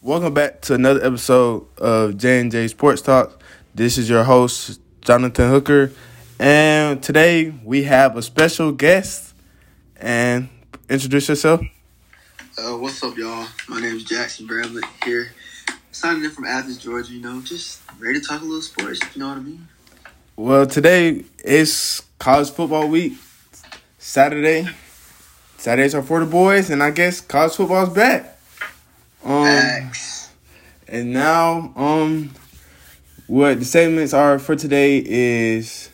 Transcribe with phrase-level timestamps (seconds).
[0.00, 3.42] Welcome back to another episode of J and J Sports Talk.
[3.74, 5.90] This is your host Jonathan Hooker,
[6.38, 9.34] and today we have a special guest.
[9.96, 10.50] And
[10.88, 11.62] introduce yourself.
[12.56, 13.48] Uh, what's up, y'all?
[13.68, 15.32] My name is Jackson Bramlett here,
[15.90, 17.12] signing in from Athens, Georgia.
[17.12, 19.00] You know, just ready to talk a little sports.
[19.16, 19.66] You know what I mean?
[20.36, 23.14] Well, today is college football week.
[23.98, 24.68] Saturday.
[25.56, 28.37] Saturdays are for the boys, and I guess college football's back.
[29.28, 29.92] Um.
[30.88, 32.30] And now, um,
[33.26, 35.90] what the segments are for today is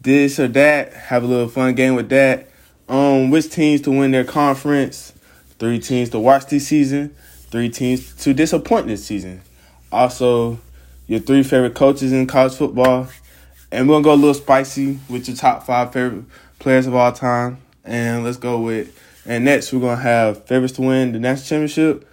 [0.00, 0.94] this or that.
[0.94, 2.48] Have a little fun game with that.
[2.88, 5.12] Um, which teams to win their conference?
[5.58, 7.14] Three teams to watch this season.
[7.50, 9.42] Three teams to disappoint this season.
[9.92, 10.58] Also,
[11.06, 13.06] your three favorite coaches in college football.
[13.70, 16.24] And we're gonna go a little spicy with your top five favorite
[16.58, 17.58] players of all time.
[17.84, 18.98] And let's go with.
[19.26, 22.08] And next, we're gonna have favorites to win the national championship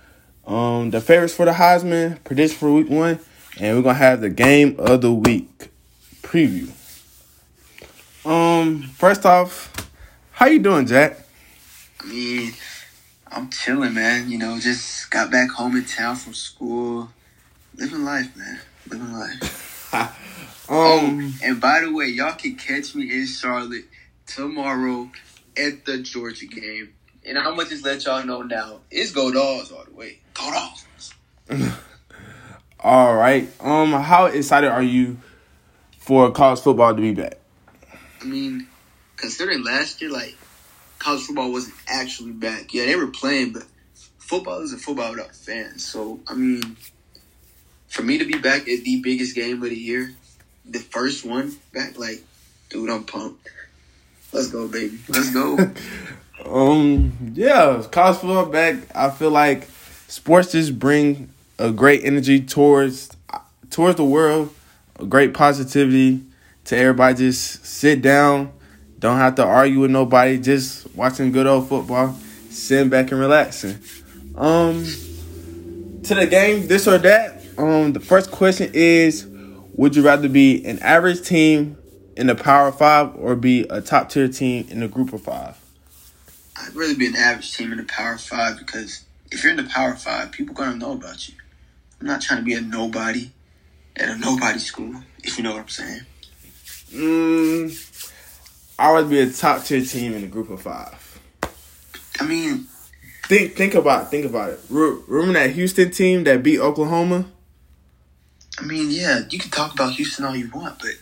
[0.49, 3.20] um, the favorites for the Heisman, prediction for week one,
[3.59, 5.69] and we're gonna have the game of the week
[6.23, 6.72] preview.
[8.25, 9.72] Um, first off,
[10.31, 11.19] how you doing, Jack?
[12.02, 12.53] I mean,
[13.28, 14.30] I'm chilling, man.
[14.30, 17.09] You know, just got back home in town from school,
[17.75, 18.59] living life, man.
[18.89, 19.86] Living life.
[20.72, 23.86] Um, oh, and by the way, y'all can catch me in Charlotte
[24.28, 25.09] tomorrow
[25.58, 26.94] at the Georgia game.
[27.30, 30.17] And I'm gonna just let y'all know now, it's go dogs all the way.
[30.33, 31.13] Go dogs.
[32.80, 33.47] all right.
[33.59, 35.17] Um, how excited are you
[36.00, 37.38] for college football to be back?
[38.19, 38.67] I mean,
[39.16, 40.35] considering last year, like
[40.97, 42.73] college football wasn't actually back.
[42.73, 43.66] Yeah, they were playing, but
[44.17, 45.85] football is a football without fans.
[45.85, 46.77] So I mean,
[47.89, 50.16] for me to be back at the biggest game of the year,
[50.66, 52.23] the first one back, like,
[52.72, 53.50] dude, I'm pumped.
[54.33, 54.97] Let's go, baby.
[55.07, 55.57] Let's go.
[56.45, 58.76] um, yeah, college football back.
[58.95, 59.68] I feel like
[60.08, 63.16] sports just bring a great energy towards
[63.70, 64.54] towards the world,
[64.98, 66.22] a great positivity
[66.66, 67.18] to everybody.
[67.18, 68.52] Just sit down,
[69.00, 70.38] don't have to argue with nobody.
[70.40, 72.18] Just watching good old football,
[72.50, 73.80] sitting back and relaxing.
[74.36, 74.86] Um,
[76.03, 77.44] to the game, this or that.
[77.58, 79.25] Um, the first question is,
[79.74, 81.78] would you rather be an average team
[82.16, 85.58] in the Power Five or be a top tier team in the Group of Five?
[86.59, 89.64] I'd rather be an average team in the Power Five because if you're in the
[89.72, 91.36] Power Five, people are gonna know about you.
[92.00, 93.31] I'm not trying to be a nobody
[93.96, 96.02] at a nobody school, if you know what I'm saying.
[96.92, 98.12] Mm,
[98.80, 101.19] I would be a top tier team in a group of five.
[102.19, 102.68] I mean,
[103.24, 104.59] think think about it, think about it.
[104.69, 107.25] Remember that Houston team that beat Oklahoma?
[108.58, 110.96] I mean, yeah, you can talk about Houston all you want, but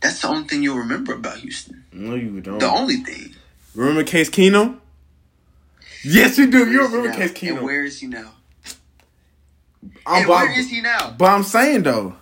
[0.00, 1.84] that's the only thing you'll remember about Houston.
[1.92, 2.58] No, you don't.
[2.58, 3.34] The only thing.
[3.74, 4.80] Remember Case Keenum?
[6.04, 6.70] Yes, you do.
[6.70, 7.58] You remember Case Keenum?
[7.58, 8.32] And where is he now?
[10.06, 11.14] I'm, and where is he now?
[11.16, 12.14] But I'm saying though,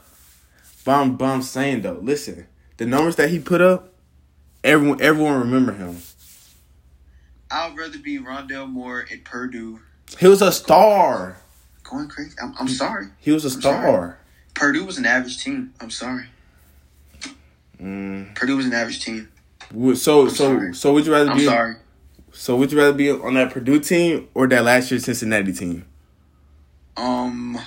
[0.85, 3.93] but I'm, but I'm saying though, listen, the numbers that he put up,
[4.63, 5.99] everyone everyone remember him.
[7.51, 9.81] I'd rather be Rondale Moore at Purdue.
[10.19, 11.39] He was a star.
[11.83, 12.37] Going crazy.
[12.43, 13.07] I'm, I'm sorry.
[13.19, 13.83] He was a I'm star.
[13.83, 14.13] Sorry.
[14.55, 15.73] Purdue was an average team.
[15.81, 16.27] I'm sorry.
[17.81, 18.35] Mm.
[18.35, 19.29] Purdue was an average team.
[19.71, 20.75] So I'm so sorry.
[20.75, 21.45] so would you rather I'm be?
[21.45, 21.77] sorry.
[22.33, 25.87] So would you rather be on that Purdue team or that last year Cincinnati team?
[26.97, 27.59] Um,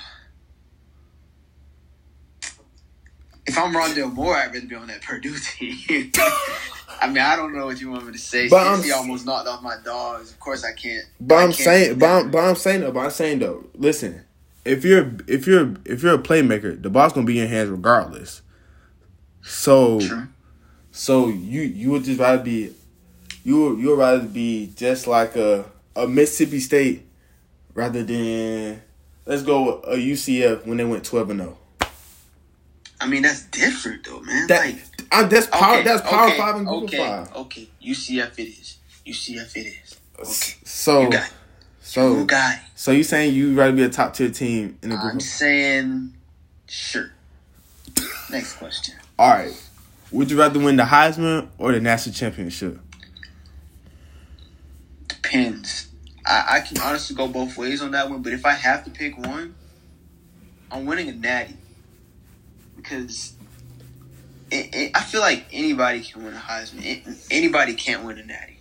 [3.46, 6.12] if I'm Rondale Moore, I'd rather be on that Purdue team.
[7.02, 8.48] I mean, I don't know what you want me to say.
[8.48, 10.32] But Cincy almost knocked off my dogs.
[10.32, 11.06] Of course, I can't.
[11.20, 14.24] But I I'm saying, but I'm, but I'm saying though, but I'm saying though, listen,
[14.66, 17.70] if you're if you're if you're a playmaker, the ball's gonna be in your hands
[17.70, 18.42] regardless.
[19.42, 20.28] So, True.
[20.92, 22.74] So you you would just rather be,
[23.44, 25.66] you you would rather be just like a
[25.96, 27.06] a Mississippi State,
[27.74, 28.82] rather than
[29.26, 31.58] let's go a UCF when they went twelve and zero.
[33.00, 34.48] I mean, that's different though, man.
[34.48, 34.76] That, like,
[35.12, 35.76] I, that's power.
[35.76, 37.36] okay, that's power okay, five and group okay, five.
[37.36, 38.78] Okay, UCF it is.
[39.06, 39.98] UCF it is.
[40.20, 40.60] Okay.
[40.64, 41.20] So, you
[41.82, 42.62] so you got it.
[42.76, 45.14] So you saying you rather be a top tier team in the group?
[45.14, 46.14] I'm saying,
[46.68, 47.12] sure.
[48.30, 48.96] Next question.
[49.18, 49.71] All right.
[50.12, 52.80] Would you rather win the Heisman or the national championship?
[55.08, 55.88] Depends.
[56.26, 58.92] I, I can honestly go both ways on that one, but if I have to
[58.92, 59.56] pick one,
[60.70, 61.56] I'm winning a natty
[62.76, 63.34] because
[64.52, 66.86] it, it, I feel like anybody can win a Heisman.
[66.86, 68.58] It, anybody can't win a natty.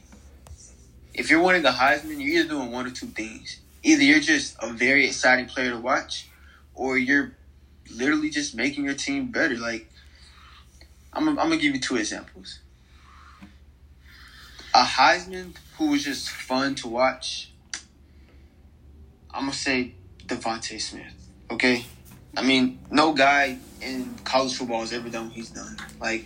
[1.12, 3.61] If you're winning a Heisman, you're either doing one or two things.
[3.82, 6.29] Either you're just a very exciting player to watch,
[6.75, 7.32] or you're
[7.93, 9.56] literally just making your team better.
[9.56, 9.91] Like,
[11.12, 12.60] I'm, I'm gonna give you two examples.
[14.74, 17.50] A Heisman who was just fun to watch.
[19.32, 19.94] I'm gonna say
[20.26, 21.12] DeVonta Smith.
[21.50, 21.84] Okay,
[22.36, 25.76] I mean, no guy in college football has ever done what he's done.
[26.00, 26.24] Like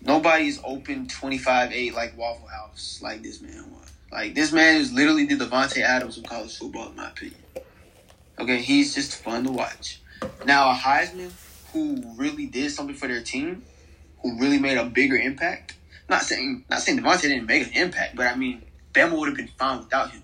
[0.00, 3.90] nobody's open twenty five eight like Waffle House like this man was.
[4.12, 7.40] Like this man is literally the Davante Adams of college football, in my opinion.
[8.38, 10.00] Okay, he's just fun to watch.
[10.44, 11.32] Now a Heisman
[11.72, 13.64] who really did something for their team,
[14.22, 15.74] who really made a bigger impact.
[16.08, 19.36] Not saying not saying Davante didn't make an impact, but I mean Bama would have
[19.36, 20.22] been fine without him.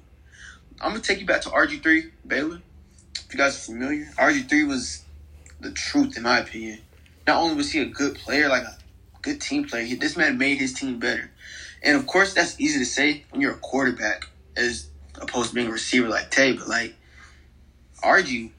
[0.80, 2.60] I'm gonna take you back to RG three Baylor.
[3.14, 5.02] If you guys are familiar, RG three was
[5.60, 6.80] the truth in my opinion.
[7.26, 8.78] Not only was he a good player, like a
[9.22, 11.30] good team player, he, this man made his team better.
[11.82, 14.88] And of course, that's easy to say when you're a quarterback as
[15.20, 16.52] opposed to being a receiver like Tay.
[16.52, 16.94] But like
[18.02, 18.50] RG,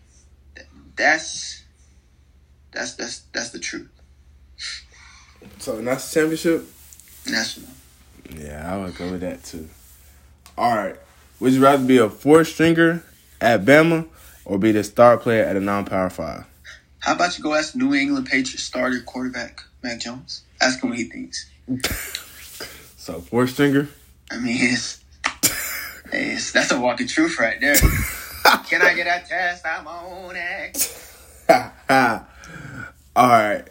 [0.95, 1.63] that's
[2.71, 3.89] that's that's that's the truth.
[5.59, 6.67] So national championship.
[7.27, 7.69] National.
[8.35, 9.67] Yeah, I would go with that too.
[10.57, 10.95] All right.
[11.39, 13.03] Would you rather be a four stringer
[13.41, 14.07] at Bama
[14.45, 16.45] or be the star player at a non power five?
[16.99, 20.43] How about you go ask New England Patriots starter quarterback Mac Jones?
[20.61, 21.49] Ask him what he thinks.
[22.97, 23.87] so four stringer.
[24.31, 25.03] I mean, it's,
[26.11, 27.75] it's that's a walking truth right there.
[28.69, 29.65] Can I get a test?
[29.65, 31.05] I'm on it.
[33.15, 33.67] All right.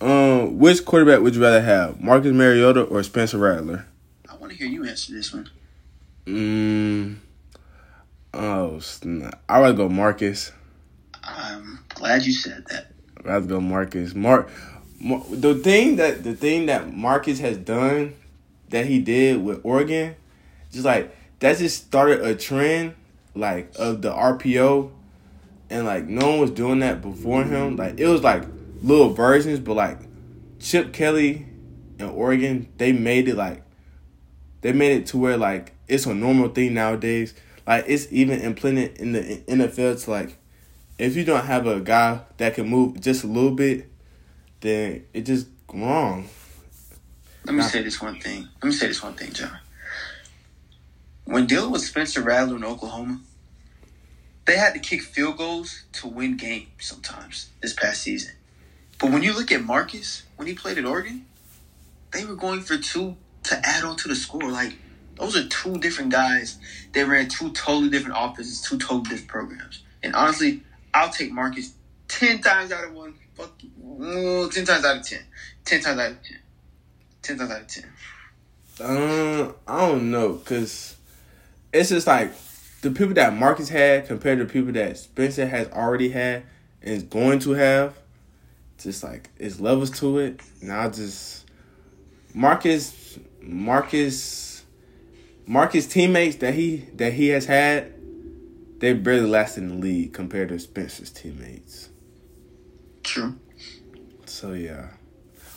[0.00, 3.86] Um, which quarterback would you rather have, Marcus Mariota or Spencer Rattler?
[4.28, 5.48] I want to hear you answer this one.
[6.26, 7.16] Mm.
[8.32, 9.40] Oh, snap.
[9.48, 10.52] I rather go Marcus.
[11.22, 12.92] I'm glad you said that.
[13.18, 14.14] I'd rather go Marcus.
[14.14, 14.50] Mark.
[15.30, 18.14] The thing that the thing that Marcus has done,
[18.70, 20.16] that he did with Oregon,
[20.72, 22.94] just like that just started a trend,
[23.34, 24.90] like of the RPO,
[25.70, 27.76] and like no one was doing that before him.
[27.76, 28.44] Like it was like
[28.84, 29.98] little versions, but like
[30.60, 31.46] Chip Kelly
[31.98, 33.62] and Oregon, they made it like
[34.60, 37.34] they made it to where like it's a normal thing nowadays.
[37.66, 40.36] Like it's even implemented in the NFL to like
[40.98, 43.88] if you don't have a guy that can move just a little bit,
[44.60, 46.28] then it just wrong.
[47.44, 48.48] Let me say this one thing.
[48.62, 49.58] Let me say this one thing, John.
[51.24, 53.20] When dealing with Spencer Rattler in Oklahoma,
[54.44, 58.34] they had to kick field goals to win games sometimes this past season.
[59.04, 61.26] But when you look at Marcus, when he played at Oregon,
[62.10, 64.50] they were going for two to add on to the score.
[64.50, 64.78] Like,
[65.16, 66.56] those are two different guys.
[66.92, 69.82] They ran two totally different offenses, two totally different programs.
[70.02, 70.62] And honestly,
[70.94, 71.74] I'll take Marcus
[72.08, 73.12] 10 times out of one.
[73.34, 75.20] Fuck, mm, 10 times out of 10.
[75.66, 76.38] 10 times out of 10.
[77.20, 77.84] 10 times out of 10.
[78.80, 80.96] Um, I don't know, because
[81.74, 82.32] it's just like
[82.80, 86.44] the people that Marcus had compared to people that Spencer has already had
[86.80, 87.98] and is going to have
[88.84, 90.40] just like it's levels to it.
[90.62, 91.46] Now just
[92.34, 94.64] Marcus Marcus
[95.46, 97.92] Marcus teammates that he that he has had,
[98.78, 101.88] they barely last in the league compared to Spencer's teammates.
[103.02, 103.38] True.
[104.26, 104.90] So yeah.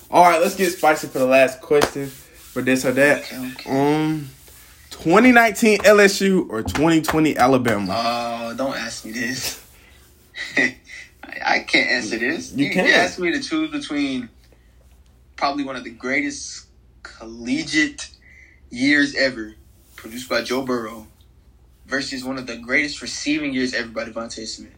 [0.10, 3.24] All right, let's get spicy for the last question for this or that.
[3.24, 3.70] Okay, okay.
[3.70, 4.30] Um,
[4.92, 7.94] 2019 LSU or 2020 Alabama?
[7.94, 9.64] Oh, don't ask me this.
[11.48, 12.52] I can't answer this.
[12.52, 12.86] You, you can.
[12.86, 14.28] You asked me to choose between
[15.38, 16.68] probably one of the greatest
[17.04, 18.10] collegiate
[18.70, 19.56] years ever,
[19.96, 21.08] produced by Joe Burrow,
[21.86, 24.76] versus one of the greatest receiving years ever by DeVonta Smith,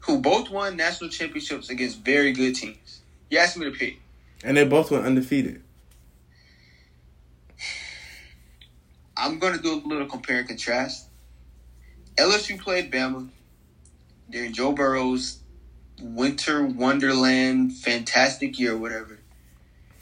[0.00, 3.02] who both won national championships against very good teams.
[3.28, 4.00] You asked me to pick.
[4.42, 5.62] And they both went undefeated.
[9.18, 11.08] I'm going to do a little compare and contrast.
[12.16, 13.28] LSU played Bama
[14.30, 15.39] during Joe Burrow's
[16.02, 19.18] winter wonderland fantastic year or whatever.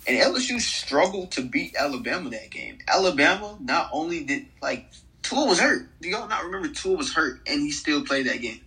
[0.06, 2.78] And LSU struggled to beat Alabama that game.
[2.88, 4.90] Alabama not only did like
[5.22, 5.88] Tua was hurt.
[6.00, 8.60] Do y'all not remember Tua was hurt and he still played that game?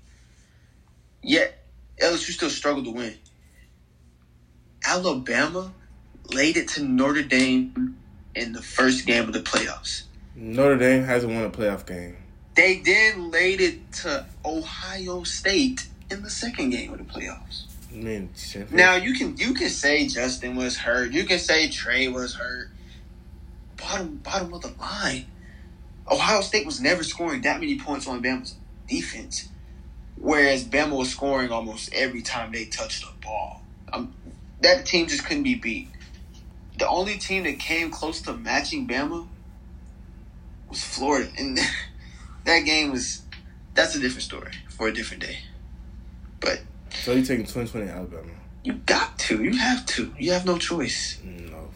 [1.23, 1.65] Yet
[1.99, 3.15] LSU still struggled to win.
[4.85, 5.73] Alabama
[6.31, 7.97] laid it to Notre Dame
[8.35, 10.03] in the first game of the playoffs.
[10.35, 12.17] Notre Dame hasn't won a playoff game.
[12.55, 17.65] They then laid it to Ohio State in the second game of the playoffs.
[17.91, 21.11] I mean, Sheffield- Now you can you can say Justin was hurt.
[21.11, 22.69] You can say Trey was hurt.
[23.77, 25.25] Bottom bottom of the line,
[26.09, 28.55] Ohio State was never scoring that many points on Bama's
[28.87, 29.49] defense,
[30.17, 33.63] whereas Bama was scoring almost every time they touched the ball.
[33.91, 34.13] Um,
[34.61, 35.89] that team just couldn't be beat.
[36.77, 39.27] The only team that came close to matching Bama
[40.69, 41.59] was Florida, and
[42.45, 43.23] that game was
[43.73, 45.39] that's a different story for a different day.
[46.41, 46.61] But
[47.03, 48.31] so you taking 2020 Alabama?
[48.63, 49.43] you got to.
[49.43, 50.13] You have to.
[50.17, 51.19] You have no choice.
[51.23, 51.69] No.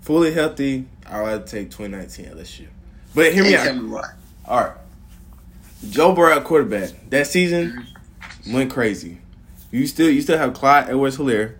[0.00, 2.66] Fully healthy, I would take 2019 LSU.
[3.14, 3.68] But hear me out.
[4.46, 4.76] All right.
[5.90, 6.90] Joe Burrow quarterback.
[7.10, 7.86] That season,
[8.20, 8.52] mm-hmm.
[8.52, 9.18] went crazy.
[9.70, 11.54] You still you still have Clyde Edwards Helaire,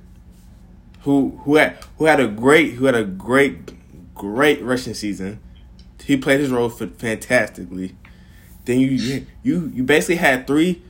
[1.03, 3.73] who who had who had a great who had a great
[4.15, 5.41] great rushing season.
[6.03, 7.97] He played his role fantastically.
[8.65, 10.83] Then you you you basically had three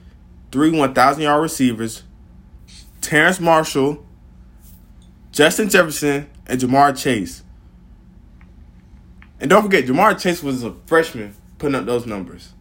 [0.57, 2.03] three one thousand yard receivers,
[3.03, 4.03] Terrace Marshall,
[5.31, 7.43] Justin Jefferson, and Ja'Marr Chase.
[9.39, 12.55] And don't forget, Ja'Marr Chase was a freshman putting up those numbers.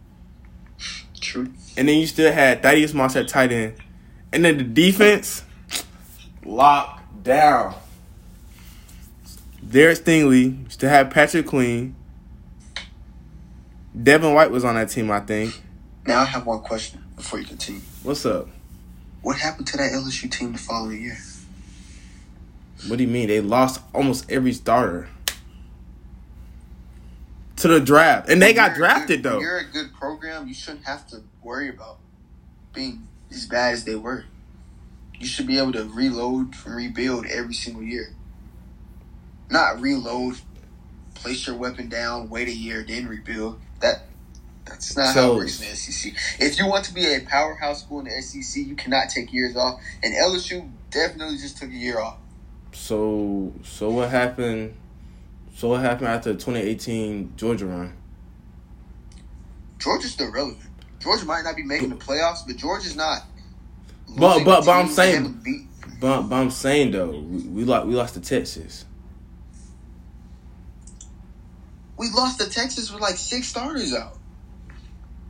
[1.18, 1.50] True.
[1.78, 3.76] And then you still had Thaddeus Moss at tight end.
[4.30, 5.42] And then the defense,
[6.44, 7.76] locked down.
[9.66, 11.96] Derek Stingley, you still had Patrick Queen.
[14.02, 15.58] Devin White was on that team, I think.
[16.06, 17.80] Now I have one question before you continue.
[18.02, 18.48] What's up?
[19.22, 21.18] What happened to that LSU team the following year?
[22.86, 23.28] What do you mean?
[23.28, 25.08] They lost almost every starter
[27.56, 29.40] to the draft, and they got drafted good, though.
[29.40, 30.46] You're a good program.
[30.46, 31.98] You shouldn't have to worry about
[32.74, 34.24] being as bad as they were.
[35.18, 38.14] You should be able to reload and rebuild every single year.
[39.50, 40.36] Not reload,
[41.14, 43.58] place your weapon down, wait a year, then rebuild.
[43.80, 44.02] That
[44.66, 46.12] that's not so, how it works in the SEC.
[46.40, 49.56] If you want to be a powerhouse school in the SEC, you cannot take years
[49.56, 49.80] off.
[50.02, 52.18] And LSU definitely just took a year off.
[52.72, 54.74] So so what happened?
[55.54, 57.96] So what happened after the 2018 Georgia run?
[59.78, 60.68] Georgia's still relevant.
[61.00, 63.22] Georgia might not be making the playoffs, but Georgia's not.
[64.18, 65.68] But but, but I'm saying,
[66.00, 68.84] but, but I'm saying though, we, we lost we lost to Texas.
[71.96, 74.15] We lost to Texas with like six starters out.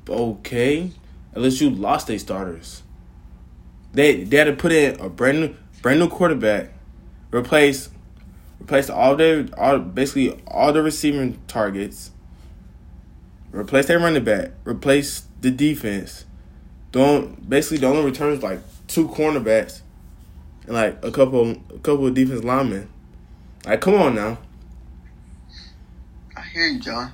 [0.08, 0.92] Okay,
[1.34, 2.82] unless you lost their starters.
[3.92, 6.72] They they had to put in a brand new brand new quarterback,
[7.32, 7.90] replace
[8.60, 12.10] replace all their all basically all the receiving targets.
[13.52, 14.50] Replace their running back.
[14.64, 16.24] Replace the defense.
[16.92, 19.80] Don't basically the only returns like two cornerbacks
[20.66, 22.88] and like a couple a couple of defense linemen.
[23.64, 24.38] Like, come on now.
[26.36, 27.12] I hear you, John.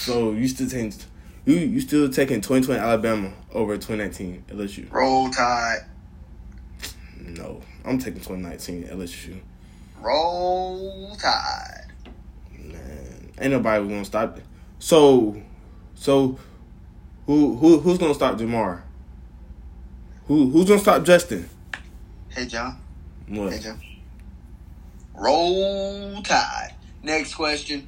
[0.00, 0.94] So you still taking
[1.44, 4.90] you you still taking twenty twenty Alabama over twenty nineteen LSU?
[4.90, 5.80] Roll Tide.
[7.20, 9.38] No, I'm taking twenty nineteen LSU.
[10.00, 11.92] Roll Tide.
[12.58, 14.38] Man, ain't nobody gonna stop.
[14.38, 14.44] It.
[14.78, 15.36] So,
[15.94, 16.38] so
[17.26, 18.80] who who who's gonna stop Ja'Marr?
[20.28, 21.46] Who who's gonna stop Justin?
[22.30, 22.80] Hey John.
[23.28, 23.52] What?
[23.52, 23.78] Hey John.
[25.14, 26.72] Roll Tide.
[27.02, 27.86] Next question.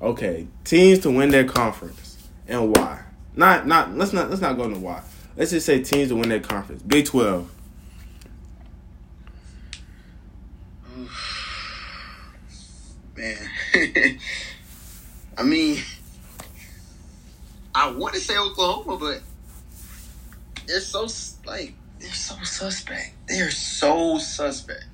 [0.00, 3.02] Okay, teams to win their conference and why?
[3.34, 5.02] Not not let's not let's not go into why.
[5.36, 6.82] Let's just say teams to win their conference.
[6.82, 7.50] Big Twelve.
[13.16, 13.38] Man,
[15.38, 15.82] I mean,
[17.74, 19.22] I want to say Oklahoma, but
[20.66, 21.06] they're so
[21.46, 23.12] like they're so suspect.
[23.28, 24.84] They're so suspect.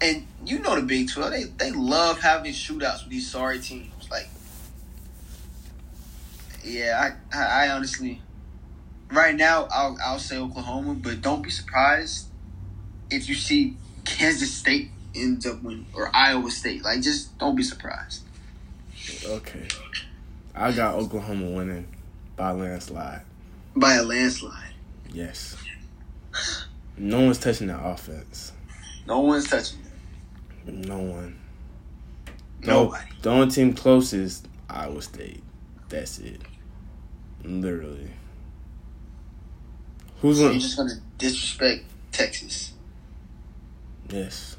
[0.00, 4.10] And you know the Big Twelve, they they love having shootouts with these sorry teams.
[4.10, 4.28] Like,
[6.64, 8.20] yeah, I I, I honestly,
[9.12, 12.28] right now I'll I'll say Oklahoma, but don't be surprised
[13.10, 16.82] if you see Kansas State ends up winning or Iowa State.
[16.82, 18.22] Like, just don't be surprised.
[19.24, 19.66] Okay,
[20.54, 21.86] I got Oklahoma winning
[22.36, 23.22] by landslide.
[23.76, 24.74] By a landslide.
[25.12, 25.56] Yes.
[26.96, 28.52] No one's touching that offense.
[29.06, 29.89] No one's touching it.
[30.66, 31.38] No one.
[32.62, 33.04] Nobody.
[33.04, 35.42] No, the only team closest, Iowa State.
[35.88, 36.42] That's it.
[37.42, 38.10] Literally.
[40.20, 42.72] Who's so gonna, you're just gonna disrespect Texas?
[44.10, 44.56] Yes.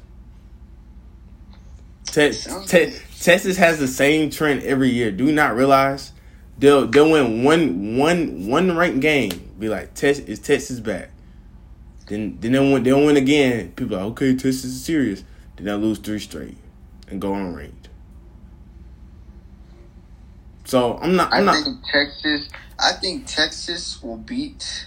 [2.06, 2.32] Te-
[2.66, 5.10] te- Texas has the same trend every year.
[5.12, 6.12] Do you not realize
[6.58, 9.30] they'll they'll win one one one ranked game?
[9.58, 11.10] Be like, Texas is Texas back.
[12.08, 13.72] Then then they'll win, they'll win again.
[13.72, 15.24] People are like, okay, Texas is serious.
[15.56, 16.56] Then they'll lose three straight
[17.08, 17.88] and go on unranked.
[20.64, 21.32] So I'm not.
[21.32, 21.64] I'm i not.
[21.64, 22.48] think Texas.
[22.78, 24.86] I think Texas will beat.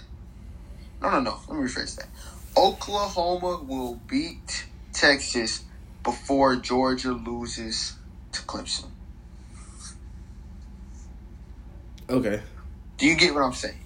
[1.00, 1.38] No, no, no.
[1.48, 2.08] Let me rephrase that.
[2.56, 5.64] Oklahoma will beat Texas
[6.02, 7.94] before Georgia loses
[8.32, 8.86] to Clemson.
[12.08, 12.40] Okay.
[12.96, 13.78] Do you get what I'm saying?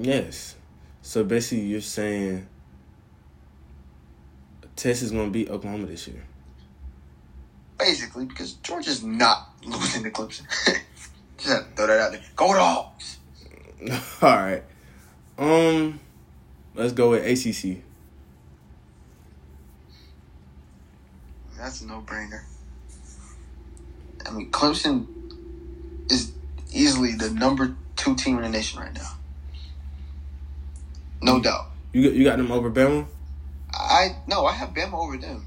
[0.00, 0.54] Yes.
[1.02, 2.46] So basically, you're saying
[4.76, 6.22] Texas is going to beat Oklahoma this year.
[7.78, 10.46] Basically, because Georgia's not losing to Clemson.
[11.38, 12.22] Just have to throw that out there.
[12.36, 13.18] Go dogs.
[14.22, 14.62] All right.
[15.38, 16.00] Um,
[16.74, 17.82] let's go with ACC.
[21.58, 22.42] That's a no brainer.
[24.26, 25.06] I mean, Clemson
[26.10, 26.32] is
[26.72, 29.16] easily the number two two team in the nation right now.
[31.20, 31.66] No doubt.
[31.92, 33.06] You got you got them over Bama.
[33.96, 35.46] I no, I have Bama over them.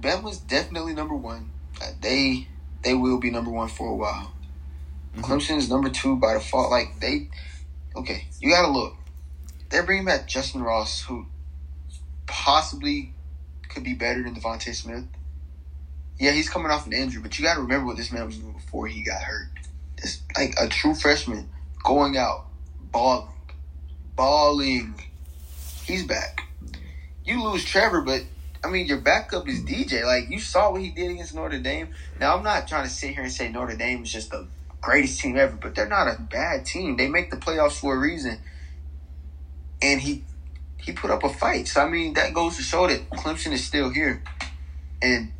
[0.00, 1.50] Bama's definitely number one.
[1.80, 2.48] Uh, they
[2.82, 4.32] they will be number one for a while.
[5.16, 5.22] Mhm.
[5.22, 6.72] Clemson is number two by default.
[6.72, 7.28] Like they,
[7.94, 8.96] okay, you gotta look.
[9.70, 11.26] They're bringing back Justin Ross, who
[12.26, 13.12] possibly
[13.68, 15.04] could be better than DeVonta Smith.
[16.18, 18.52] Yeah, he's coming off an injury, but you gotta remember what this man was doing
[18.52, 19.48] before he got hurt.
[19.98, 21.50] It's like a true freshman
[21.84, 22.46] going out,
[22.90, 23.28] balling,
[24.16, 24.94] balling.
[25.84, 26.43] He's back.
[27.24, 28.22] You lose Trevor, but
[28.62, 30.04] I mean, your backup is DJ.
[30.04, 31.88] Like you saw what he did against Notre Dame.
[32.20, 34.46] Now, I'm not trying to sit here and say Notre Dame is just the
[34.80, 36.96] greatest team ever, but they're not a bad team.
[36.96, 38.38] They make the playoffs for a reason,
[39.82, 40.24] and he
[40.78, 41.68] he put up a fight.
[41.68, 44.22] So I mean, that goes to show that Clemson is still here.
[45.00, 45.32] And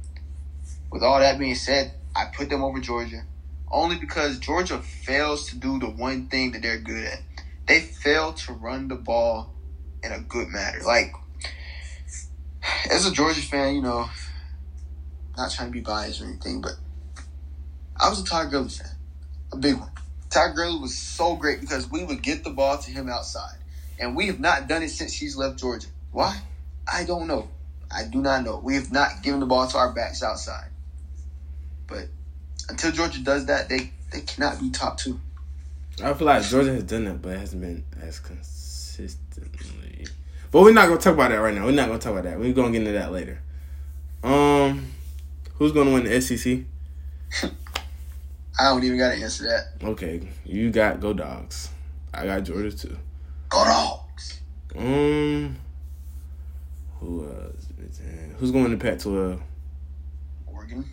[0.91, 3.25] with all that being said, I put them over Georgia
[3.75, 7.21] only because Georgia fails to do the one thing that they're good at.
[7.67, 9.53] They fail to run the ball
[10.03, 10.79] in a good manner.
[10.87, 11.13] Like
[12.91, 14.09] as a Georgia fan, you know,
[15.37, 16.73] not trying to be biased or anything, but
[17.97, 18.91] I was a Todd Gurley fan,
[19.53, 19.91] a big one.
[20.31, 23.57] Todd Gurley was so great because we would get the ball to him outside,
[23.99, 25.89] and we have not done it since he's left Georgia.
[26.13, 26.41] Why?
[26.93, 27.49] I don't know.
[27.91, 28.61] I do not know.
[28.63, 30.69] We have not given the ball to our backs outside.
[31.87, 32.09] But
[32.69, 35.21] until Georgia does that, they they cannot be top two.
[36.03, 39.84] I feel like Georgia has done that, but it hasn't been as consistently.
[40.55, 41.65] But we're not gonna talk about that right now.
[41.65, 42.39] We're not gonna talk about that.
[42.39, 43.41] We're gonna get into that later.
[44.23, 44.93] Um,
[45.55, 46.61] who's gonna win the SEC?
[48.57, 49.85] I don't even got to answer that.
[49.85, 51.71] Okay, you got go dogs.
[52.15, 52.97] I got Georgia too.
[53.49, 54.43] Go dogs.
[54.77, 55.57] Um,
[57.01, 57.67] who else?
[58.39, 59.41] Who's going to Pac-12?
[60.47, 60.85] Oregon.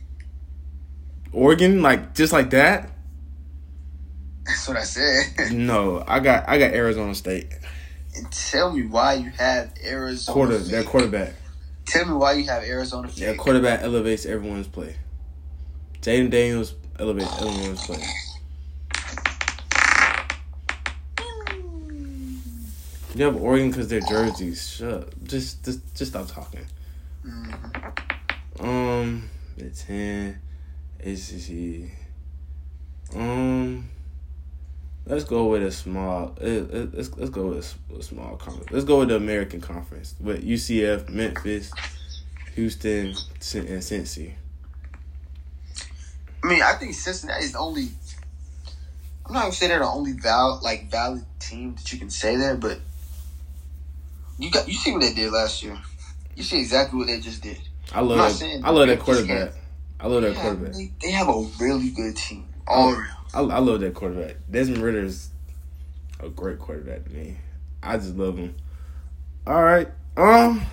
[1.31, 2.89] Oregon, like just like that?
[4.43, 5.51] That's what I said.
[5.51, 7.53] No, I got I got Arizona State.
[8.15, 10.33] And tell me why you have Arizona.
[10.33, 11.33] Quarter, their quarterback.
[11.85, 13.09] Tell me why you have Arizona.
[13.09, 14.95] Their quarterback elevates everyone's play.
[16.01, 18.03] Jayden Daniels elevates everyone's play.
[23.13, 24.69] You have Oregon because their jerseys.
[24.69, 25.23] Shut up.
[25.23, 26.65] Just, just, just stop talking.
[27.25, 27.99] Mhm.
[28.59, 30.39] Um, the ten,
[31.01, 31.91] ACC.
[33.13, 33.89] Um,
[35.05, 36.35] let's go with a small.
[36.41, 38.71] uh, uh, Let's let's go with a small conference.
[38.71, 41.71] Let's go with the American Conference with UCF, Memphis,
[42.55, 43.15] Houston, and
[43.81, 44.33] Cincy.
[46.43, 47.89] I mean, I think Cincinnati is the only.
[49.25, 52.35] I'm not gonna say they're the only val like valid team that you can say
[52.35, 52.79] there, but
[54.39, 55.77] you got you see what they did last year.
[56.35, 57.59] You see exactly what they just did.
[57.93, 58.61] I love that.
[58.63, 59.53] I love that quarterback.
[59.99, 60.73] I love that quarterback.
[60.73, 63.17] they, they have a really good team all around.
[63.33, 64.37] I, I love that quarterback.
[64.49, 65.29] Desmond Ridder is
[66.19, 67.37] a great quarterback to me.
[67.81, 68.55] I just love him.
[69.47, 70.65] All right, um,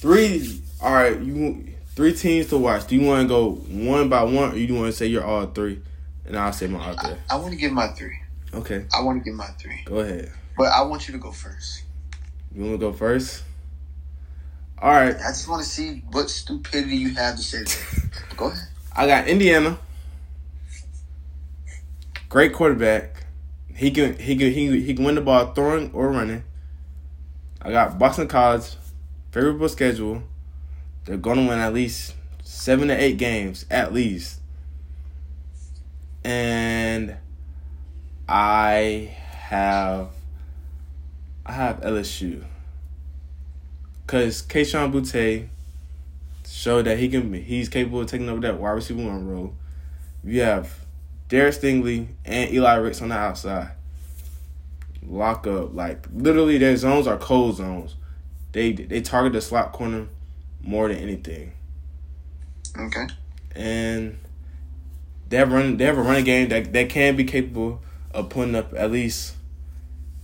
[0.00, 0.62] three.
[0.80, 2.86] All right, you three teams to watch.
[2.86, 5.46] Do you want to go one by one, or you want to say you're all
[5.46, 5.80] three,
[6.24, 7.18] and I'll say my all I, three?
[7.30, 8.18] I want to give my three.
[8.54, 10.32] Okay, I want to give my three, go ahead.
[10.56, 11.82] but I want you to go first.
[12.54, 13.42] You want to go first?
[14.80, 17.64] All right, I just want to see what stupidity you have to say.
[18.36, 18.68] Go ahead.
[18.94, 19.76] I got Indiana.
[22.28, 23.24] Great quarterback.
[23.74, 26.44] He can he can he, he can win the ball throwing or running.
[27.62, 28.76] I got Boston College.
[29.30, 30.22] Favorable schedule.
[31.04, 34.40] They're gonna win at least seven to eight games at least.
[36.22, 37.16] And
[38.28, 40.08] I have
[41.46, 42.44] I have LSU.
[44.06, 45.48] Cause Kayshon Boutte
[46.46, 49.54] showed that he can he's capable of taking over that wide receiver one role.
[50.22, 50.84] You have
[51.28, 53.72] Derek Stingley and Eli Ricks on the outside.
[55.06, 55.74] Lock up.
[55.74, 57.96] Like literally their zones are cold zones.
[58.52, 60.08] They they target the slot corner
[60.62, 61.52] more than anything.
[62.78, 63.06] Okay.
[63.54, 64.18] And
[65.28, 68.54] they have run they have a running game that, that can be capable of putting
[68.54, 69.34] up at least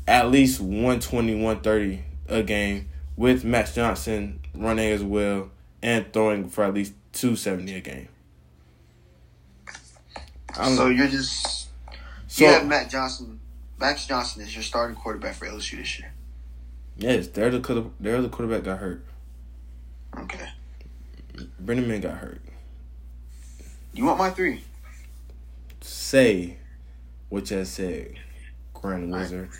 [0.06, 5.50] at least 120, 130 a game with Max Johnson running as well
[5.82, 8.08] and throwing for at least 270 a game.
[10.54, 11.68] So you're just
[12.28, 13.40] So you have Matt Johnson.
[13.78, 16.12] Max Johnson is your starting quarterback for LSU this year.
[16.96, 19.04] yes, they're the they're the quarterback got hurt.
[20.16, 20.48] Okay.
[21.58, 22.40] Brennan Man got hurt.
[23.92, 24.62] You want my three?
[25.80, 26.58] Say
[27.28, 28.14] what you said,
[28.72, 29.20] Grand Right.
[29.20, 29.50] Wizard.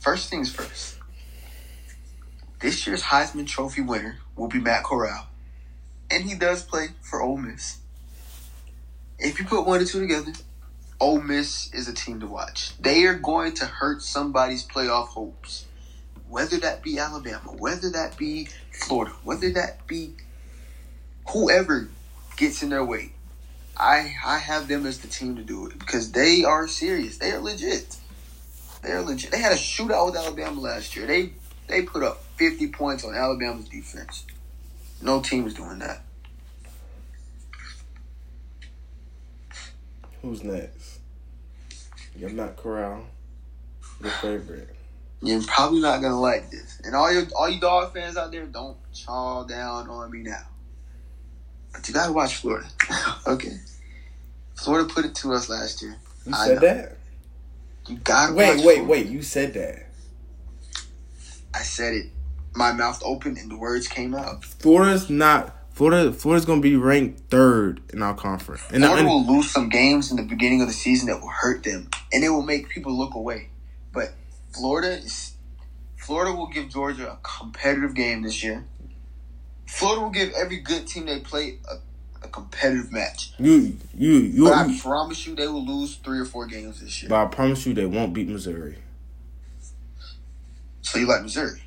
[0.00, 0.98] First things first.
[2.60, 5.26] This year's Heisman Trophy winner will be Matt Corral,
[6.10, 7.78] and he does play for Ole Miss.
[9.18, 10.32] If you put one and two together,
[11.00, 12.76] Ole Miss is a team to watch.
[12.78, 15.66] They are going to hurt somebody's playoff hopes.
[16.28, 20.14] Whether that be Alabama, whether that be Florida, whether that be
[21.28, 21.88] whoever
[22.36, 23.12] gets in their way.
[23.76, 27.18] I I have them as the team to do it because they are serious.
[27.18, 27.96] They are legit.
[28.82, 29.30] They are legit.
[29.30, 31.06] They had a shootout with Alabama last year.
[31.06, 31.32] They
[31.66, 34.24] they put up 50 points on Alabama's defense.
[35.02, 36.03] No team is doing that.
[40.24, 41.00] Who's next?
[42.16, 43.04] Your Matt Corral,
[44.00, 44.74] your favorite.
[45.20, 48.46] You're probably not gonna like this, and all your all you dog fans out there,
[48.46, 50.46] don't chaw down on me now.
[51.74, 52.66] But you gotta watch Florida.
[53.26, 53.58] okay,
[54.54, 55.94] Florida put it to us last year.
[56.24, 56.60] You I said know.
[56.60, 56.96] that?
[57.86, 58.84] You gotta Wait, watch wait, Florida.
[58.90, 59.06] wait.
[59.08, 59.90] You said that.
[61.52, 62.06] I said it.
[62.54, 64.42] My mouth opened and the words came out.
[64.42, 65.54] Florida's not.
[65.74, 66.12] Florida.
[66.12, 68.62] Florida's gonna be ranked third in our conference.
[68.72, 71.64] And, Florida will lose some games in the beginning of the season that will hurt
[71.64, 73.48] them, and it will make people look away.
[73.92, 74.14] But
[74.52, 75.34] Florida is
[75.96, 78.64] Florida will give Georgia a competitive game this year.
[79.66, 83.32] Florida will give every good team they play a, a competitive match.
[83.38, 84.44] you, you, you.
[84.44, 87.08] But I promise you, they will lose three or four games this year.
[87.08, 88.78] but I promise you, they won't beat Missouri.
[90.82, 91.62] So you like Missouri?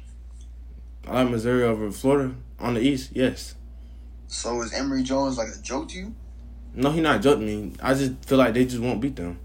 [1.08, 3.12] I like Missouri over Florida on the East.
[3.14, 3.56] Yes.
[4.28, 6.16] So is Emory Jones like a joke to you?
[6.74, 7.74] No, he not joking me.
[7.82, 9.40] I just feel like they just won't beat them.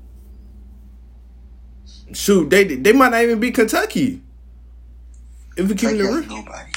[2.13, 4.21] Shoot, they they might not even beat Kentucky.
[5.57, 6.15] If we keep it Kentucky real.
[6.15, 6.73] has nobody.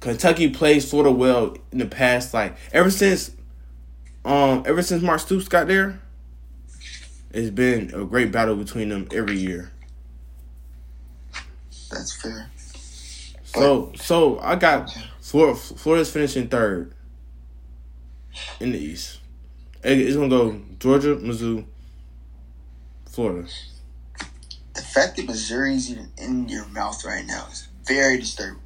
[0.00, 3.30] Kentucky plays Florida well in the past, like ever since,
[4.24, 6.00] um, ever since Mark Stoops got there,
[7.30, 9.72] it's been a great battle between them every year.
[11.90, 12.50] That's fair.
[13.44, 15.58] So, so I got Florida.
[15.58, 16.94] Florida's finishing third
[18.60, 19.18] in the East.
[19.82, 21.64] It's gonna go Georgia, Mizzou,
[23.10, 23.48] Florida.
[24.74, 28.62] The fact that Missouri is even in your mouth right now is very disturbing.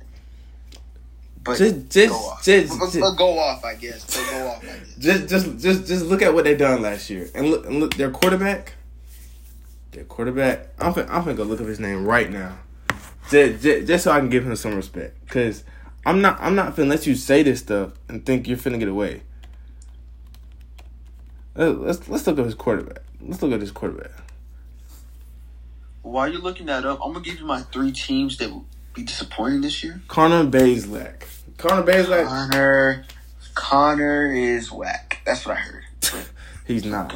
[1.45, 2.45] But Just, just, go off.
[2.45, 4.05] just, But- but- go off, I guess.
[4.07, 4.95] But go off, I guess.
[4.99, 7.95] just, just, just, just look at what they done last year, and look, and look,
[7.95, 8.75] their quarterback,
[9.91, 10.69] their quarterback.
[10.79, 12.59] I'm, fin- I'm finna go look up his name right now,
[13.31, 15.65] just, just, just so I can give him some respect, cause
[16.07, 18.89] I'm not, I'm not finna let you say this stuff and think you're finna get
[18.89, 19.23] away.
[21.55, 23.03] Let- Let's let's look at his quarterback.
[23.21, 24.11] Let's look at his quarterback.
[26.03, 29.03] While you're looking that up, I'm gonna give you my three teams that will be
[29.05, 30.01] disappointing this year.
[30.09, 31.23] Connor Bazelak.
[31.59, 32.27] Connor Bazelak.
[32.27, 33.05] Connor,
[33.55, 35.21] Connor is whack.
[35.25, 35.85] That's what I heard.
[36.67, 37.15] He's not.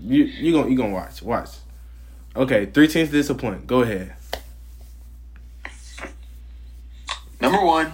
[0.00, 1.50] You you gonna you gonna watch watch.
[2.34, 3.66] Okay, three teams to disappoint.
[3.66, 4.14] Go ahead.
[7.40, 7.92] Number one,